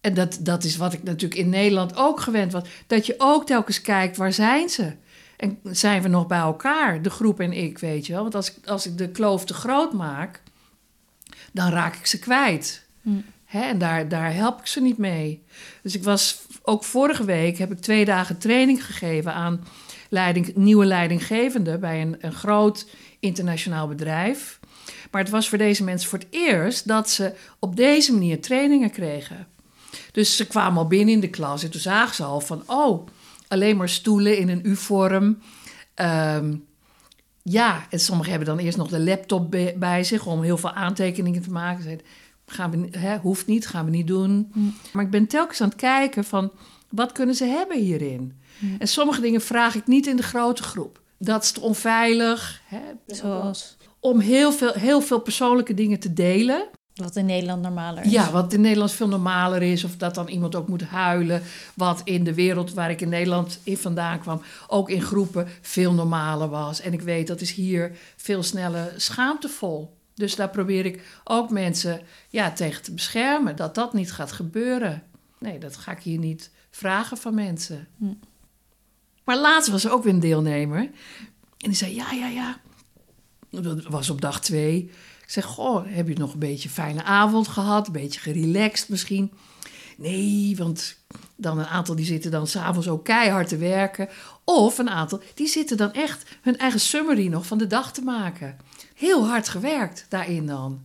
[0.00, 2.68] En dat, dat is wat ik natuurlijk in Nederland ook gewend was.
[2.86, 4.92] Dat je ook telkens kijkt, waar zijn ze?
[5.36, 8.22] En zijn we nog bij elkaar, de groep en ik, weet je wel?
[8.22, 10.42] Want als ik, als ik de kloof te groot maak,
[11.52, 12.86] dan raak ik ze kwijt.
[13.02, 13.10] Hm.
[13.44, 15.44] Hè, en daar, daar help ik ze niet mee.
[15.82, 19.64] Dus ik was ook vorige week heb ik twee dagen training gegeven aan
[20.08, 22.86] leiding, nieuwe leidinggevenden bij een, een groot
[23.20, 24.59] internationaal bedrijf.
[25.10, 28.90] Maar het was voor deze mensen voor het eerst dat ze op deze manier trainingen
[28.90, 29.46] kregen.
[30.12, 33.06] Dus ze kwamen al binnen in de klas en toen zagen ze al van, oh,
[33.48, 35.38] alleen maar stoelen in een U-vorm.
[35.94, 36.54] Ehm,
[37.42, 40.72] ja, en sommigen hebben dan eerst nog de laptop bij, bij zich om heel veel
[40.72, 41.78] aantekeningen te maken.
[41.78, 42.06] Ze zeiden,
[42.46, 44.50] gaan we, niet- hè, hoeft niet, gaan we niet doen.
[44.54, 44.74] Mm.
[44.92, 46.52] Maar ik ben telkens aan het kijken van,
[46.88, 48.40] wat kunnen ze hebben hierin?
[48.58, 48.76] Mm.
[48.78, 51.00] En sommige dingen vraag ik niet in de grote groep.
[51.18, 52.60] Dat is te onveilig.
[52.64, 52.80] Hè?
[53.06, 56.68] Zoals, Om heel veel, heel veel persoonlijke dingen te delen.
[56.94, 58.12] Wat in Nederland normaler is.
[58.12, 59.84] Ja, wat in Nederland veel normaler is.
[59.84, 61.42] Of dat dan iemand ook moet huilen.
[61.74, 65.92] Wat in de wereld waar ik in Nederland in vandaan kwam, ook in groepen veel
[65.92, 66.80] normaler was.
[66.80, 69.96] En ik weet dat is hier veel sneller schaamtevol.
[70.14, 73.56] Dus daar probeer ik ook mensen ja, tegen te beschermen.
[73.56, 75.02] Dat dat niet gaat gebeuren.
[75.38, 77.88] Nee, dat ga ik hier niet vragen van mensen.
[77.98, 78.14] Hm.
[79.24, 80.78] Maar laatst was er ook weer een deelnemer.
[80.78, 82.60] En die zei, ja, ja, ja.
[83.50, 84.90] Dat was op dag twee.
[85.22, 87.86] Ik zeg, goh, heb je nog een beetje een fijne avond gehad?
[87.86, 89.32] Een beetje gerelaxed misschien?
[89.96, 90.96] Nee, want
[91.36, 94.08] dan een aantal die zitten dan s'avonds ook keihard te werken.
[94.44, 98.02] Of een aantal die zitten dan echt hun eigen summary nog van de dag te
[98.02, 98.56] maken.
[98.94, 100.80] Heel hard gewerkt daarin dan.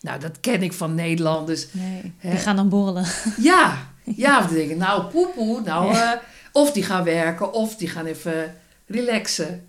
[0.00, 1.66] Nou, dat ken ik van Nederlanders.
[1.72, 3.06] Nee, die gaan dan borrelen.
[3.38, 6.10] Ja, ja, we denken, nou poepoe, nou, eh,
[6.52, 8.54] of die gaan werken, of die gaan even
[8.86, 9.67] relaxen.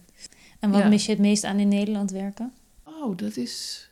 [0.60, 0.88] En wat Ja.
[0.88, 2.54] mis je het meest aan in Nederland werken?
[2.84, 3.88] Oh, dat is.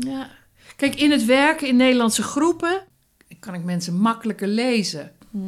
[0.00, 0.30] Ja.
[0.76, 2.82] Kijk, in het werken in Nederlandse groepen
[3.38, 5.12] kan ik mensen makkelijker lezen.
[5.30, 5.38] Hm.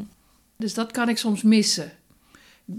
[0.56, 1.92] Dus dat kan ik soms missen.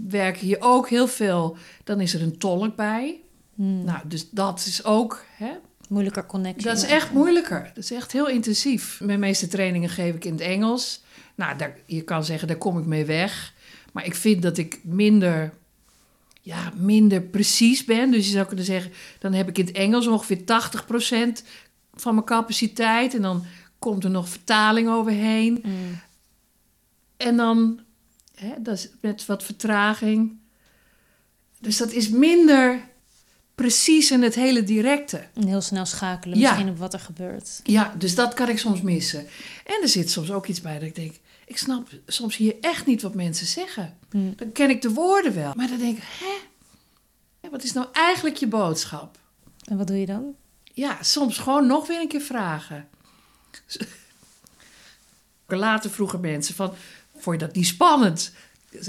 [0.08, 3.20] Werken hier ook heel veel, dan is er een tolk bij.
[3.54, 5.24] Hm, Nou, dus dat is ook.
[5.36, 5.50] Hè,
[5.88, 6.64] Moeilijker connectie.
[6.68, 7.70] dat is echt moeilijker.
[7.74, 9.00] Dat is echt heel intensief.
[9.00, 11.02] Mijn meeste trainingen geef ik in het Engels.
[11.34, 13.54] Nou, daar, je kan zeggen, daar kom ik mee weg.
[13.92, 15.52] Maar ik vind dat ik minder,
[16.44, 18.10] ja, minder precies ben.
[18.10, 21.42] Dus je zou kunnen zeggen, dan heb ik in het Engels ongeveer 80%
[21.94, 23.14] van mijn capaciteit.
[23.14, 23.44] En dan
[23.78, 25.58] komt er nog vertaling overheen.
[25.62, 25.68] Hm.
[27.16, 27.80] En dan,
[28.34, 30.40] hè, dat is met wat vertraging.
[31.60, 32.80] Dus dat is minder
[33.54, 35.26] precies en het hele directe.
[35.34, 36.48] En heel snel schakelen Ja.
[36.48, 37.60] misschien op wat er gebeurt.
[37.64, 39.26] Ja, dus dat kan ik soms missen.
[39.64, 41.14] En er zit soms ook iets bij dat ik denk...
[41.52, 43.98] ik snap soms hier echt niet wat mensen zeggen.
[44.10, 44.32] Hm.
[44.36, 45.52] Dan ken ik de woorden wel.
[45.56, 46.34] Maar dan denk ik, hè?
[47.40, 49.18] Ja, Wat is nou eigenlijk je boodschap?
[49.64, 50.34] En wat doe je dan?
[50.72, 52.88] Ja, soms gewoon nog weer een keer vragen.
[55.46, 56.74] Later vroegen mensen van...
[57.16, 58.32] vond je dat niet spannend?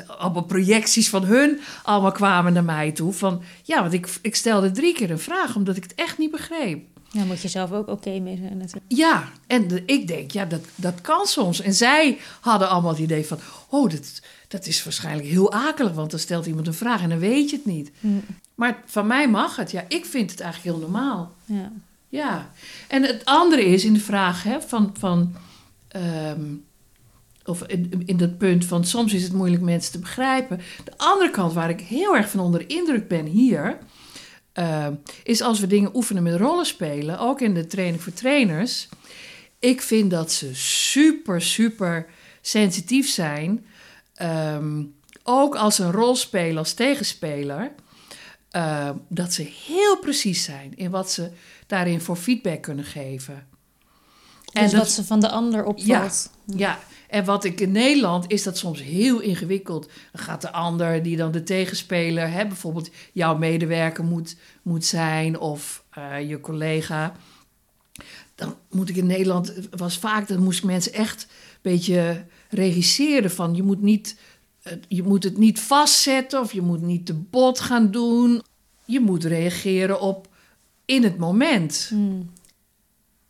[0.07, 3.14] Allemaal projecties van hun allemaal kwamen naar mij toe.
[3.14, 5.55] Van, ja, want ik, ik stelde drie keer een vraag...
[5.55, 6.92] omdat ik het echt niet begreep.
[7.14, 8.86] Daar moet je zelf ook oké mee zijn natuurlijk.
[8.88, 11.61] Ja, en de- ik denk, ja, dat, dat kan soms.
[11.61, 13.39] En zij hadden allemaal het idee van,
[13.70, 17.20] oh, dat, dat is waarschijnlijk heel akelig, want dan stelt iemand een vraag en dan
[17.20, 17.91] weet je het niet.
[17.99, 18.07] Hm.
[18.55, 19.72] Maar van mij mag het.
[19.72, 21.34] Ja, ik vind het eigenlijk heel normaal.
[21.45, 21.72] Ja.
[22.09, 22.51] Ja.
[22.88, 25.36] En het andere is in de vraag hè, van, van
[25.88, 26.41] ehm,
[27.45, 30.61] of in, in dat punt van soms is het moeilijk mensen te begrijpen.
[30.84, 33.78] De andere kant waar ik heel erg van onder de indruk ben hier,
[34.53, 34.93] ehm,
[35.23, 38.89] is als we dingen oefenen met rollen spelen, ook in de training voor trainers.
[39.59, 42.05] Ik vind dat ze super, super
[42.41, 43.65] sensitief zijn.
[44.15, 44.83] Ehm,
[45.23, 47.71] ook als een rol spelen als tegenspeler.
[48.51, 51.31] ehm, dat ze heel precies zijn in wat ze
[51.67, 53.47] daarin voor feedback kunnen geven.
[54.61, 56.29] Dus dat- wat ze van de ander opvalt.
[56.45, 56.79] ja,
[57.09, 59.89] en wat ik in Nederland is dat soms heel ingewikkeld.
[60.11, 65.39] Dan gaat de ander, die dan de tegenspeler, hè, bijvoorbeeld jouw medewerker moet, moet zijn
[65.39, 67.15] of eh, je collega.
[68.35, 73.31] Dan moet ik in Nederland, was vaak, dan moest ik mensen echt een beetje regisseren
[73.31, 74.15] van je moet niet,
[74.61, 78.41] eh, je moet het niet vastzetten of je moet niet te bot gaan doen.
[78.85, 80.27] Je moet reageren op
[80.85, 81.85] in het moment.
[81.89, 82.21] Hm.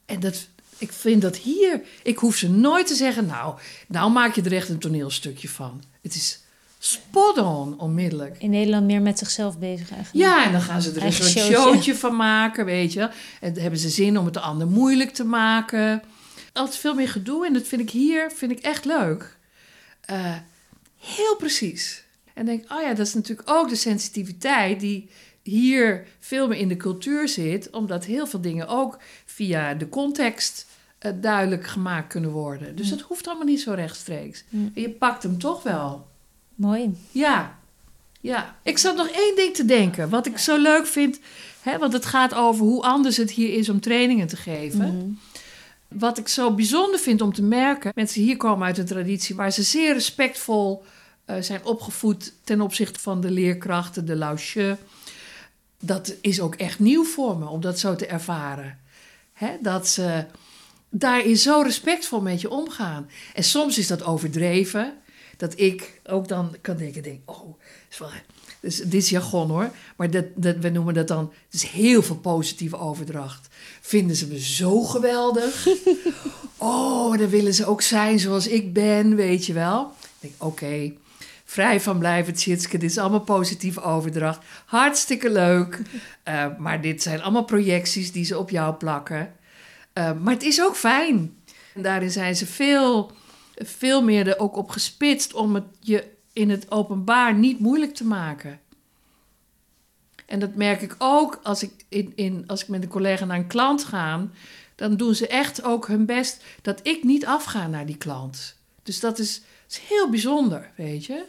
[0.05, 0.47] En dat,
[0.77, 3.55] ik vind dat hier, ik hoef ze nooit te zeggen, nou,
[3.87, 5.83] nou maak je er echt een toneelstukje van.
[6.01, 6.39] Het is
[6.79, 8.35] spot on, onmiddellijk.
[8.39, 10.25] In Nederland meer met zichzelf bezig eigenlijk.
[10.25, 11.53] Ja, en dan gaan ze er een soort showtje.
[11.53, 13.09] showtje van maken, weet je.
[13.39, 16.03] En hebben ze zin om het de ander moeilijk te maken.
[16.53, 19.37] Altijd veel meer gedoe en dat vind ik hier vind ik echt leuk.
[20.01, 20.35] Eh,
[20.97, 22.03] heel precies.
[22.33, 25.09] En denk, oh ja, dat is natuurlijk ook de sensitiviteit die
[25.43, 30.67] hier veel meer in de cultuur zit, omdat heel veel dingen ook via de context
[30.97, 32.75] eh, duidelijk gemaakt kunnen worden.
[32.75, 34.43] Dus dat hoeft allemaal niet zo rechtstreeks.
[34.49, 34.71] Mm.
[34.73, 36.07] Je pakt hem toch wel.
[36.55, 36.95] Mooi.
[37.11, 37.57] Ja,
[38.21, 38.55] ja.
[38.63, 41.19] Ik zat nog één ding te denken, wat ik zo leuk vind,
[41.61, 44.97] hè, want het gaat over hoe anders het hier is om trainingen te geven.
[44.97, 45.05] Mhm.
[45.99, 49.51] Wat ik zo bijzonder vind om te merken, mensen hier komen uit een traditie waar
[49.51, 50.83] ze zeer respectvol
[51.25, 54.77] eh, zijn opgevoed ten opzichte van de leerkrachten, de lausje.
[55.85, 58.79] Dat is ook echt nieuw voor me om dat zo te ervaren.
[59.33, 60.25] Hè, dat ze
[60.89, 63.09] daarin zo respectvol met je omgaan.
[63.33, 64.93] En soms is dat overdreven.
[65.37, 67.59] Dat ik ook dan kan denken, denk, oh,
[67.89, 68.09] is wel,
[68.63, 69.71] dus, dit is jargon hoor.
[69.97, 73.47] Maar dat, dat, we noemen dat dan, het is heel veel positieve overdracht.
[73.81, 75.67] Vinden ze me zo geweldig?
[76.57, 79.91] oh, dan willen ze ook zijn zoals ik ben, weet je wel.
[80.01, 80.93] Ik denk, oké,
[81.43, 82.77] vrij van blijven, Tjitske.
[82.77, 84.45] Dit is allemaal positieve overdracht.
[84.65, 85.81] Hartstikke leuk.
[86.23, 89.33] Eh, maar dit zijn allemaal projecties die ze op jou plakken.
[89.93, 91.35] Eh, maar het is ook fijn.
[91.73, 93.11] En daarin zijn ze veel,
[93.55, 98.05] veel meer er ook op gespitst om het je in het openbaar niet moeilijk te
[98.05, 98.59] maken.
[100.25, 103.37] En dat merk ik ook als ik, in, in, als ik met een collega naar
[103.37, 104.27] een klant ga.
[104.75, 108.57] Dan doen ze echt ook hun best dat ik niet afga naar die klant.
[108.83, 111.25] Dus dat is, is heel bijzonder, weet je.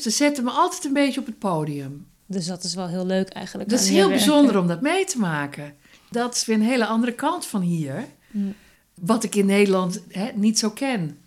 [0.00, 2.06] Ze zetten me altijd een beetje op het podium.
[2.26, 3.70] Dus dat is wel heel leuk eigenlijk.
[3.70, 5.74] Dat is heel bijzonder om dat mee te maken.
[6.10, 8.04] Dat is weer een hele andere kant van hier.
[8.30, 8.54] Mm.
[8.94, 10.02] Wat ik in Nederland
[10.34, 11.18] niet zo ken.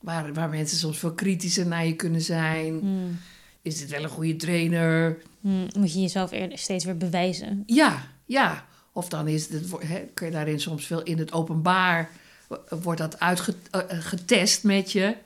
[0.00, 2.74] Waar, waar mensen soms veel kritischer naar je kunnen zijn.
[2.74, 3.18] Mm.
[3.62, 5.18] Is dit wel een goede trainer?
[5.40, 7.62] Mm, Moet je jezelf steeds weer bewijzen.
[7.66, 8.66] Ja, ja.
[8.92, 9.66] Of dan is het,
[10.14, 12.10] kun je daarin soms veel in het openbaar...
[12.48, 15.16] eh, wordt dat uitgetest met je.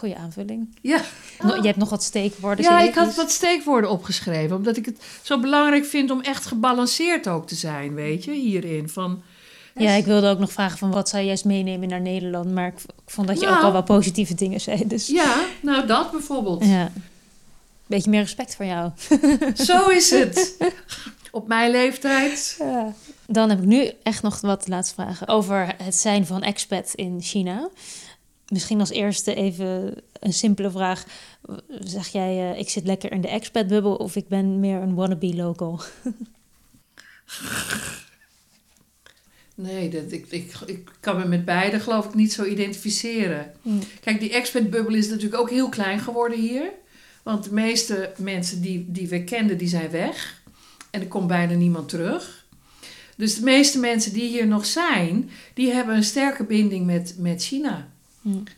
[0.00, 0.76] Goeie aanvulling.
[0.82, 1.00] Ja,
[1.42, 2.64] No- Je hebt nog wat steekwoorden.
[2.64, 4.56] ja ik had dus- wat steekwoorden opgeschreven.
[4.56, 8.88] Omdat ik het zo belangrijk vind om echt gebalanceerd ook te zijn, weet je, hierin.
[8.88, 9.22] Van,
[9.74, 12.52] Ja, ik wilde ook nog vragen van wat zou je juist meenemen naar Nederland.
[12.54, 12.74] Maar ik,
[13.06, 13.58] vond dat je Nou.
[13.58, 14.86] ook al wel positieve dingen zei.
[14.86, 16.64] Dus ja, nou dat bijvoorbeeld.
[16.64, 16.90] ja.
[17.86, 18.90] Beetje meer respect voor jou.
[19.54, 20.56] Zo is het.
[21.30, 22.60] Op mijn leeftijd.
[23.26, 26.92] Dan heb ik nu echt nog wat te laten vragen over het zijn van expat
[26.94, 27.68] in China.
[28.50, 31.04] Misschien als eerste even een simpele vraag.
[31.80, 35.34] Zeg jij, eh, ik zit lekker in de expat-bubbel of ik ben meer een wannabe
[35.34, 35.80] local?
[39.62, 43.52] Nee, dat, ik, ik, ik kan me met beide geloof ik niet zo identificeren.
[43.62, 43.78] Hmm.
[44.00, 46.70] Kijk, die expertbubbel is natuurlijk ook heel klein geworden hier.
[47.22, 50.42] Want de meeste mensen die, die we kenden, die zijn weg.
[50.90, 52.46] En er komt bijna niemand terug.
[53.16, 57.42] Dus de meeste mensen die hier nog zijn, die hebben een sterke binding met, met
[57.42, 57.88] China.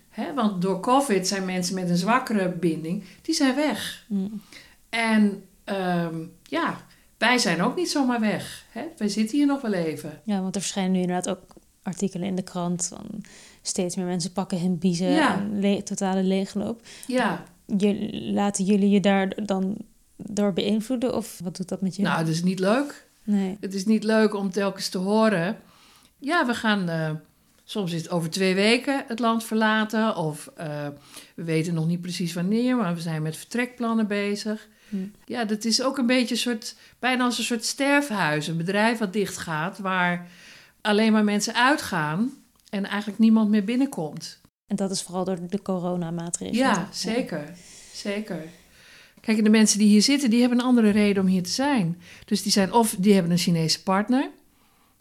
[0.09, 4.05] Hè, want door COVID zijn mensen met een zwakkere binding, die zijn weg.
[4.09, 4.41] Mm.
[4.89, 6.77] En ehm, ja,
[7.19, 8.65] wij zijn ook niet zomaar weg.
[8.71, 8.83] Hè?
[8.97, 10.21] Wij zitten hier nog wel even.
[10.25, 11.43] Ja, want er verschijnen nu inderdaad ook
[11.83, 13.07] artikelen in de krant van
[13.63, 15.35] steeds meer mensen pakken hun biezen Ja.
[15.35, 16.81] en le- totale leegloop.
[17.07, 17.45] Ja,
[17.79, 19.77] Je, laten jullie je daar dan
[20.17, 22.03] door beïnvloeden of wat doet dat met je?
[22.03, 23.07] nou, dat is niet leuk.
[23.25, 23.57] nee.
[23.61, 25.57] Het is niet leuk om telkens te horen.
[26.19, 27.11] Ja, we gaan eh,
[27.65, 30.17] soms is het over twee weken het land verlaten.
[30.17, 30.87] Of eh,
[31.35, 34.69] we weten nog niet precies wanneer, maar we zijn met vertrekplannen bezig.
[34.89, 34.97] Hm.
[35.25, 38.47] Ja, dat is ook een beetje een soort, bijna als een soort sterfhuis.
[38.47, 40.29] Een bedrijf wat dicht gaat, waar
[40.81, 42.33] alleen maar mensen uitgaan
[42.69, 44.41] en eigenlijk niemand meer binnenkomt.
[44.67, 46.67] En dat is vooral door de coronamaatregelen.
[46.67, 47.45] Ja, zeker.
[47.93, 48.45] Zeker.
[49.21, 52.01] Kijk, de mensen die hier zitten, die hebben een andere reden om hier te zijn.
[52.25, 54.31] Dus die zijn of die hebben een Chinese partner,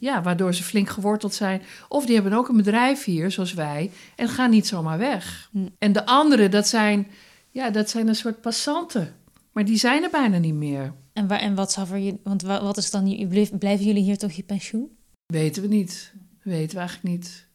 [0.02, 1.62] ja, waardoor ze flink geworteld zijn.
[1.88, 5.49] Of die hebben ook een bedrijf hier, zoals wij, en gaan niet zomaar weg.
[5.52, 5.68] Hm.
[5.78, 7.08] En de anderen, dat zijn,
[7.49, 9.16] ja, dat zijn een soort passanten.
[9.52, 10.93] Maar die zijn er bijna niet meer.
[11.14, 13.28] En, waar, en wat zou voor je, want wa- wat is dan,
[13.60, 14.89] blijven jullie hier tot je pensioen?
[15.26, 16.14] Weten we niet.
[16.43, 17.47] Weten we eigenlijk niet.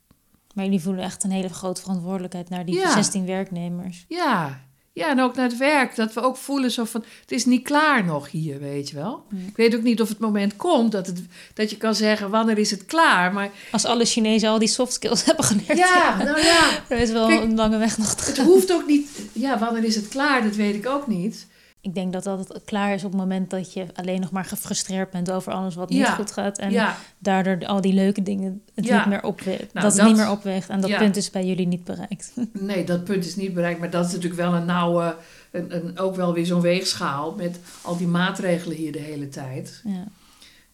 [0.55, 2.93] Maar jullie voelen echt een hele grote verantwoordelijkheid naar die Ja.
[2.93, 4.05] 16 werknemers.
[4.09, 4.66] Ja.
[4.97, 5.97] Ja, en ook naar het werk.
[5.97, 9.25] Dat we ook voelen zo van, het is niet klaar nog hier, weet je wel.
[9.49, 11.23] Ik weet ook niet of het moment komt dat, het,
[11.55, 13.33] dat je kan zeggen, wanneer is het klaar?
[13.33, 15.79] Maar Als alle Chinezen al die soft skills hebben geleerd.
[15.79, 18.47] ja, nou ja, Er is wel Kijk, een lange weg nog te het gaan.
[18.47, 19.09] hoeft ook niet...
[19.33, 20.43] Ja, wanneer is het klaar?
[20.43, 21.47] Dat weet ik ook niet.
[21.87, 25.11] Ik denk dat dat klaar is op het moment dat je alleen nog maar gefrustreerd
[25.11, 26.15] bent over alles wat niet Ja.
[26.15, 26.59] goed gaat.
[26.59, 28.97] En ja, daardoor al die leuke dingen het Ja.
[28.99, 29.59] niet meer opweegt.
[29.59, 30.69] Nou, dat het dat- niet meer opweegt.
[30.69, 32.33] En dat punt is bij jullie niet bereikt.
[32.53, 33.81] nee, dat punt is niet bereikt.
[33.81, 35.17] Maar dat is natuurlijk wel een nauwe...
[35.51, 39.81] Een, een, ook wel weer zo'n weegschaal met al die maatregelen hier de hele tijd.
[39.85, 40.05] ja.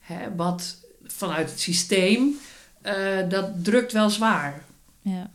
[0.00, 2.34] Hè, wat vanuit het systeem,
[2.82, 2.94] eh,
[3.28, 4.64] dat drukt wel zwaar.
[5.02, 5.30] ja.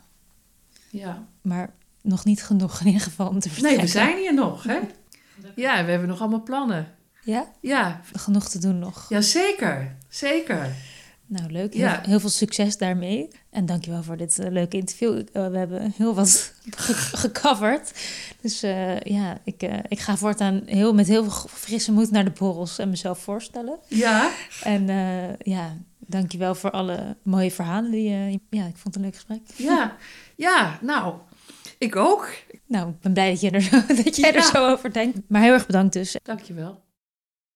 [0.89, 1.23] Ja.
[1.41, 1.69] Maar
[2.01, 3.85] nog niet genoeg in ieder geval om te Nee, vertrekken.
[3.85, 4.79] we zijn hier nog, hè?
[5.57, 6.87] Ja, we hebben nog allemaal plannen.
[7.23, 7.45] Ja?
[7.61, 9.05] Ja, Genoeg te doen nog.
[9.09, 9.95] ja zeker.
[10.09, 10.69] Zeker.
[11.25, 11.73] Nou, leuk.
[11.73, 12.01] Heel, Ja.
[12.05, 13.27] heel veel succes daarmee.
[13.49, 15.17] En dankjewel voor dit eh, leuke interview.
[15.33, 17.91] Eh, we hebben heel wat ge- gecoverd.
[18.41, 22.31] Dus eh, ja, ik, ik ga voortaan heel, met heel veel frisse moed naar de
[22.39, 23.77] borrels en mezelf voorstellen.
[23.87, 24.31] Ja,
[24.63, 24.85] En
[25.43, 27.91] ja, dankjewel voor alle mooie verhalen.
[27.91, 29.41] Die, ja, ik vond het een leuk gesprek.
[29.55, 29.95] ja,
[30.35, 31.13] ja, nou,
[31.77, 32.29] ik ook.
[32.67, 35.19] Nou, ik ben blij dat, je er zo, dat jij er zo over denkt.
[35.27, 36.15] Maar heel erg bedankt dus.
[36.23, 36.85] Dankjewel.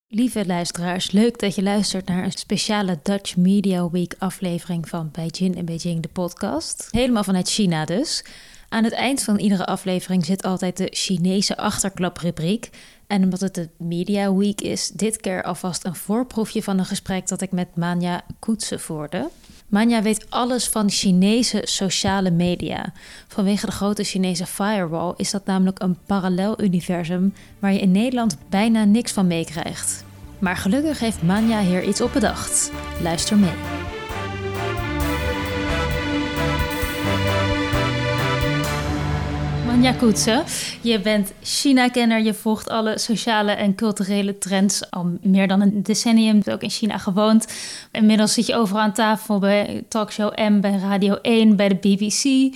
[0.08, 5.56] Lieve luisteraars, leuk dat je luistert naar een speciale Dutch Media Week aflevering van Beijing
[5.56, 6.88] en Beijing de podcast.
[6.92, 8.24] Helemaal vanuit China dus.
[8.70, 12.70] Aan het eind van iedere aflevering zit altijd de Chinese achterklaprubriek.
[13.08, 17.28] En omdat het de Media Week is, dit keer alvast een voorproefje van een gesprek
[17.28, 19.30] dat ik met Manja Koetsen voerde.
[19.72, 22.94] Manja weet alles van Chinese sociale media.
[23.28, 28.38] Vanwege de grote Chinese firewall is dat namelijk een parallel universum waar je in Nederland
[28.50, 30.04] bijna niks van meekrijgt.
[30.40, 32.72] Maar gelukkig heeft Manja hier iets op bedacht.
[33.02, 33.81] Luister mee.
[39.82, 40.44] Anja Koetsen.
[40.82, 46.42] Je bent China-kenner, je volgt alle sociale en culturele trends al meer dan een decennium.
[46.50, 47.48] Ook in China gewoond.
[47.92, 52.56] Inmiddels zit je overal aan tafel bij Talkshow M, bij Radio 1, bij de BBC.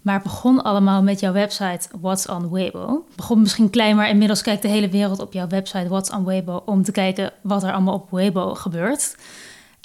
[0.00, 3.06] Maar begon allemaal met jouw website What's on Weibo.
[3.16, 6.62] Begon misschien klein, maar inmiddels kijkt de hele wereld op jouw website What's on Weibo
[6.66, 9.16] om te kijken wat er allemaal op Weibo gebeurt.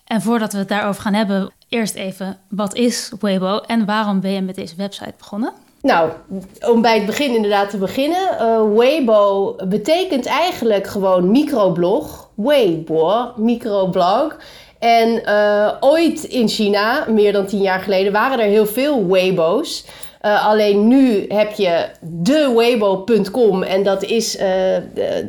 [0.06, 4.32] En voordat we het daarover gaan hebben, eerst even, wat is Weibo en waarom ben
[4.32, 5.65] je met deze website begonnen?
[5.86, 6.10] Nou,
[6.68, 8.28] om bij het begin inderdaad te beginnen.
[8.42, 12.30] Uh, Weibo betekent eigenlijk gewoon microblog.
[12.36, 14.38] Weibo, microblog.
[14.80, 19.86] En uh, ooit in China, meer dan tien jaar geleden, waren er heel veel Weibo's.
[20.22, 24.38] Uh, alleen nu heb je de Weibo.com en dat is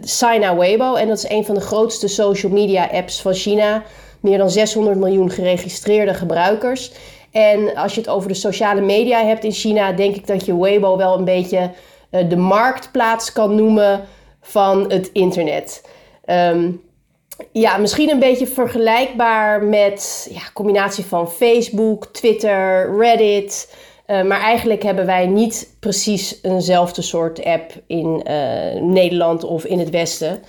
[0.01, 0.95] Sina Weibo.
[0.95, 3.83] En dat is een van de grootste social media apps van China.
[4.21, 6.93] Meer dan 600 miljoen geregistreerde gebruikers.
[7.37, 10.59] En als je het over de sociale media hebt in China, denk ik dat je
[10.59, 11.71] Weibo wel een beetje
[12.11, 14.05] uh, de marktplaats kan noemen
[14.41, 15.89] van het internet.
[16.27, 16.81] Um,
[17.53, 23.75] ja, misschien een beetje vergelijkbaar met ja, combinatie van Facebook, Twitter, Reddit.
[24.07, 29.79] Uh, maar eigenlijk hebben wij niet precies eenzelfde soort app in uh, Nederland of in
[29.79, 30.43] het Westen.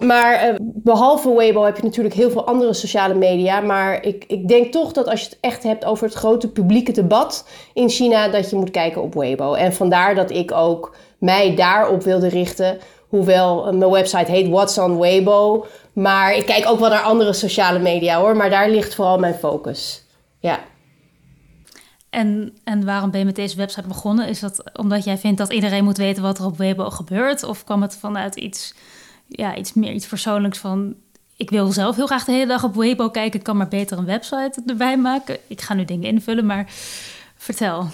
[0.00, 3.60] Maar uh, behalve Weibo heb je natuurlijk heel veel andere sociale media.
[3.60, 6.92] Maar ik, ik denk toch dat als je het echt hebt over het grote publieke
[6.92, 9.54] debat in China, dat je moet kijken op Weibo.
[9.54, 12.78] En vandaar dat ik ook mij daarop wilde richten.
[13.08, 15.66] Hoewel mijn website heet What's on Weibo.
[15.92, 18.36] Maar ik kijk ook wel naar andere sociale media hoor.
[18.36, 20.04] Maar daar ligt vooral mijn focus.
[20.38, 20.60] Ja.
[22.10, 24.28] En, en waarom ben je met deze website begonnen?
[24.28, 27.42] Is dat omdat jij vindt dat iedereen moet weten wat er op Weibo gebeurt?
[27.42, 28.74] Of kwam het vanuit iets,
[29.30, 30.94] ja, iets meer iets persoonlijks van...
[31.36, 33.38] ik wil zelf heel graag de hele dag op Weibo kijken...
[33.38, 35.36] ik kan maar beter een website erbij maken.
[35.46, 36.72] Ik ga nu dingen invullen, maar
[37.36, 37.86] vertel.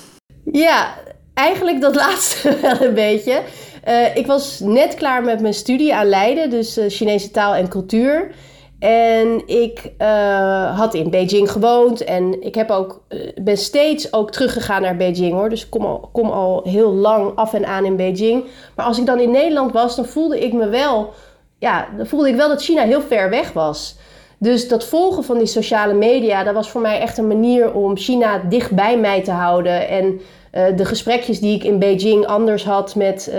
[0.52, 0.94] Ja,
[1.34, 3.42] eigenlijk dat laatste wel een beetje.
[3.88, 7.68] Uh, ik was net klaar met mijn studie aan Leiden, dus uh, Chinese taal en
[7.68, 8.34] cultuur...
[8.78, 13.02] En ik uh, had in Beijing gewoond en ik heb ook,
[13.42, 15.48] ben steeds ook teruggegaan naar Beijing hoor.
[15.48, 18.44] Dus ik kom al, kom al heel lang af en aan in Beijing.
[18.74, 21.12] Maar als ik dan in Nederland was, dan voelde ik me wel,
[21.58, 23.96] ja, dan voelde ik wel dat China heel ver weg was.
[24.38, 27.96] Dus dat volgen van die sociale media, dat was voor mij echt een manier om
[27.96, 29.88] China dicht bij mij te houden.
[29.88, 30.20] En
[30.52, 33.34] uh, de gesprekjes die ik in Beijing anders had met uh,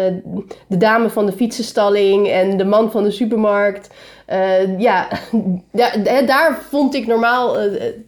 [0.67, 3.89] de dame van de fietsenstalling en de man van de supermarkt.
[4.29, 5.07] Uh, ja,
[5.71, 7.57] daar, daar vond ik normaal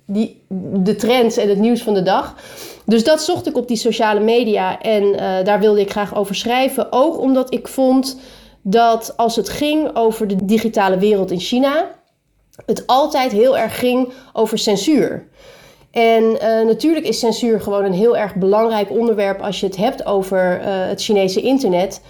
[0.06, 0.44] die,
[0.74, 2.36] de trends en het nieuws van de dag.
[2.86, 5.12] Dus dat zocht ik op die sociale media en
[5.44, 6.88] daar wilde ik graag over schrijven.
[6.92, 8.18] Ook omdat ik vond
[8.62, 11.86] dat als het ging over de digitale wereld in China,
[12.66, 15.28] het altijd heel erg ging over censuur.
[15.92, 20.06] En uh, natuurlijk is censuur gewoon een heel erg belangrijk onderwerp als je het hebt
[20.06, 22.02] over uh, het Chinese internet.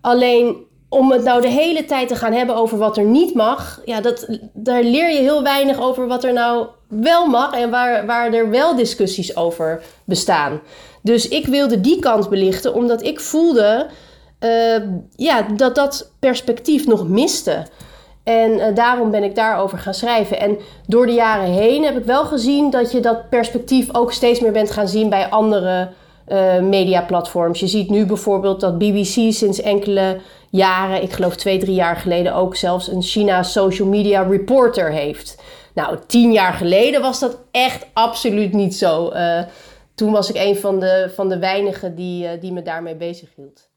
[0.00, 0.56] Alleen
[0.88, 4.00] om het nou de hele tijd te gaan hebben over wat er niet mag, ja,
[4.00, 8.32] dat, daar leer je heel weinig over wat er nou wel mag en waar, waar
[8.32, 10.60] er wel discussies over bestaan.
[11.02, 13.86] Dus ik wilde die kant belichten, omdat ik voelde
[14.44, 14.76] uh,
[15.16, 17.66] ja, dat dat perspectief nog miste.
[18.24, 20.40] En uh, daarom ben ik daarover gaan schrijven.
[20.40, 24.40] En door de jaren heen heb ik wel gezien dat je dat perspectief ook steeds
[24.40, 25.88] meer bent gaan zien bij andere
[26.28, 27.60] uh, mediaplatforms.
[27.60, 30.20] Je ziet nu bijvoorbeeld dat BBC sinds enkele
[30.50, 35.42] jaren, ik geloof twee, drie jaar geleden ook zelfs een China social media reporter heeft.
[35.74, 39.12] Nou, tien jaar geleden was dat echt absoluut niet zo.
[39.12, 39.40] Uh,
[39.94, 43.72] toen was ik een van de, van de weinigen die, die me daarmee bezig hield.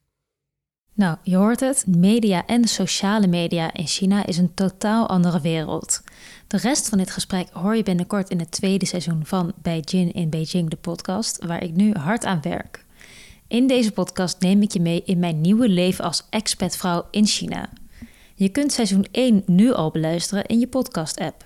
[0.98, 6.02] Nou, je hoort het, media en sociale media in China is een totaal andere wereld.
[6.48, 10.30] De rest van dit gesprek hoor je binnenkort in het tweede seizoen van Beijing in
[10.30, 12.86] Beijing, de podcast, waar ik nu hard aan werk.
[13.48, 17.70] In deze podcast neem ik je mee in mijn nieuwe leven als expatvrouw in China.
[18.36, 21.46] Je kunt seizoen 1 nu al beluisteren in je podcast-app.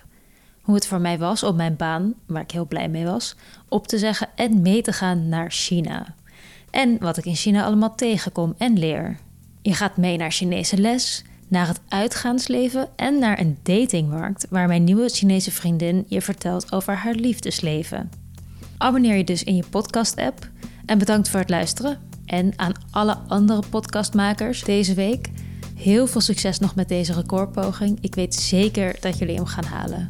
[0.62, 3.36] Hoe het voor mij was om mijn baan, waar ik heel blij mee was,
[3.68, 6.14] op te zeggen en mee te gaan naar China.
[6.70, 9.18] En wat ik in China allemaal tegenkom en leer.
[9.62, 14.84] Je gaat mee naar Chinese les, naar het uitgaansleven en naar een datingmarkt waar mijn
[14.84, 18.10] nieuwe Chinese vriendin je vertelt over haar liefdesleven.
[18.78, 20.48] Abonneer je dus in je podcast-app
[20.86, 21.98] en bedankt voor het luisteren.
[22.26, 25.28] En aan alle andere podcastmakers deze week,
[25.76, 27.98] heel veel succes nog met deze recordpoging.
[28.00, 30.08] Ik weet zeker dat jullie hem gaan halen.